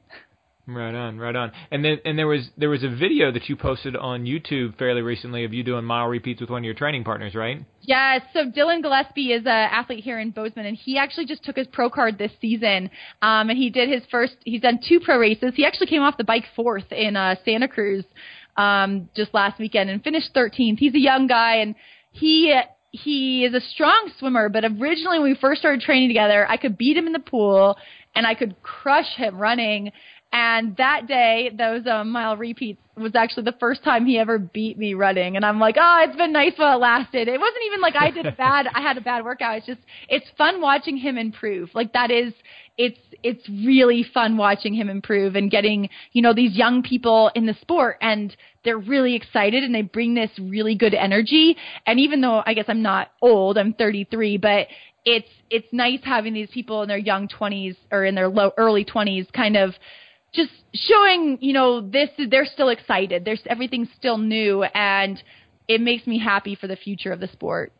[0.64, 1.50] Right on, right on.
[1.72, 5.02] And then and there was there was a video that you posted on YouTube fairly
[5.02, 7.64] recently of you doing mile repeats with one of your training partners, right?
[7.80, 8.20] Yeah.
[8.32, 11.66] So Dylan Gillespie is an athlete here in Bozeman, and he actually just took his
[11.66, 12.90] pro card this season.
[13.22, 14.36] Um, and he did his first.
[14.44, 15.52] He's done two pro races.
[15.56, 18.04] He actually came off the bike fourth in uh, Santa Cruz
[18.56, 20.78] um, just last weekend and finished 13th.
[20.78, 21.74] He's a young guy, and
[22.12, 22.56] he
[22.92, 24.48] he is a strong swimmer.
[24.48, 27.76] But originally, when we first started training together, I could beat him in the pool
[28.14, 29.92] and I could crush him running.
[30.32, 34.78] And that day, those um, mile repeats was actually the first time he ever beat
[34.78, 35.36] me running.
[35.36, 37.28] And I'm like, oh, it's been nice while it lasted.
[37.28, 39.58] It wasn't even like I did bad, I had a bad workout.
[39.58, 41.70] It's just, it's fun watching him improve.
[41.74, 42.32] Like that is,
[42.78, 47.44] it's, it's really fun watching him improve and getting, you know, these young people in
[47.44, 48.34] the sport and
[48.64, 51.58] they're really excited and they bring this really good energy.
[51.86, 54.68] And even though I guess I'm not old, I'm 33, but
[55.04, 58.84] it's, it's nice having these people in their young 20s or in their low, early
[58.84, 59.74] 20s kind of,
[60.34, 63.24] just showing, you know, this they're still excited.
[63.24, 65.22] There's everything's still new and
[65.68, 67.72] it makes me happy for the future of the sport.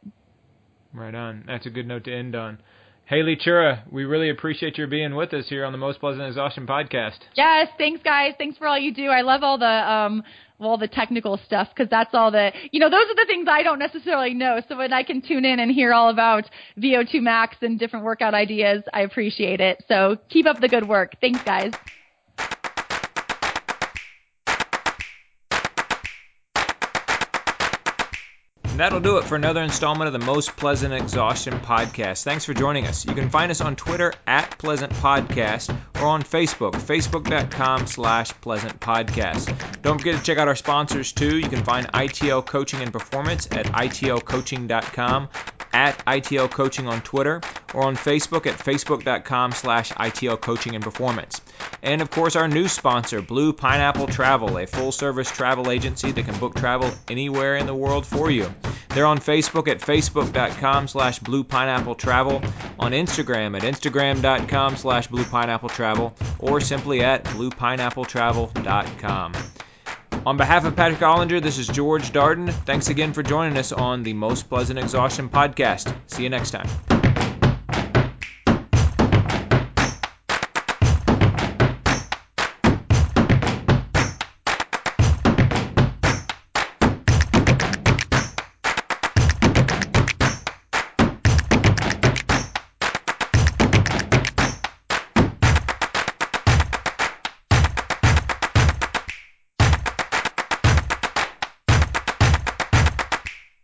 [0.93, 1.45] Right on.
[1.47, 2.59] That's a good note to end on.
[3.07, 6.67] Haley Chura, we really appreciate your being with us here on the Most Pleasant Exhaustion
[6.67, 7.19] podcast.
[7.35, 8.35] Yes, thanks guys.
[8.39, 9.07] Thanks for all you do.
[9.07, 10.23] I love all the um
[10.61, 13.63] all the technical stuff because that's all the you know those are the things I
[13.63, 14.61] don't necessarily know.
[14.69, 16.45] So when I can tune in and hear all about
[16.79, 19.83] VO2 max and different workout ideas, I appreciate it.
[19.89, 21.17] So keep up the good work.
[21.21, 21.73] Thanks guys.
[28.73, 32.23] And that'll do it for another installment of the Most Pleasant Exhaustion podcast.
[32.23, 33.05] Thanks for joining us.
[33.05, 38.81] You can find us on Twitter at Pleasant Podcast or on Facebook, facebook.com slash pleasant
[38.81, 39.55] podcast.
[39.83, 41.37] Don't forget to check out our sponsors too.
[41.37, 45.29] You can find ITL Coaching and Performance at itlcoaching.com,
[45.73, 47.41] at ITL Coaching on Twitter,
[47.75, 51.41] or on Facebook at facebook.com slash ITL Coaching and Performance.
[51.83, 56.25] And of course, our new sponsor, Blue Pineapple Travel, a full service travel agency that
[56.25, 58.53] can book travel anywhere in the world for you.
[58.91, 62.43] They're on Facebook at facebook.com slash blue pineapple travel,
[62.79, 69.33] on Instagram at instagram.com slash blue pineapple travel, or simply at bluepineappletravel.com.
[70.25, 72.53] On behalf of Patrick Ollinger, this is George Darden.
[72.65, 75.93] Thanks again for joining us on the Most Pleasant Exhaustion podcast.
[76.07, 77.02] See you next time.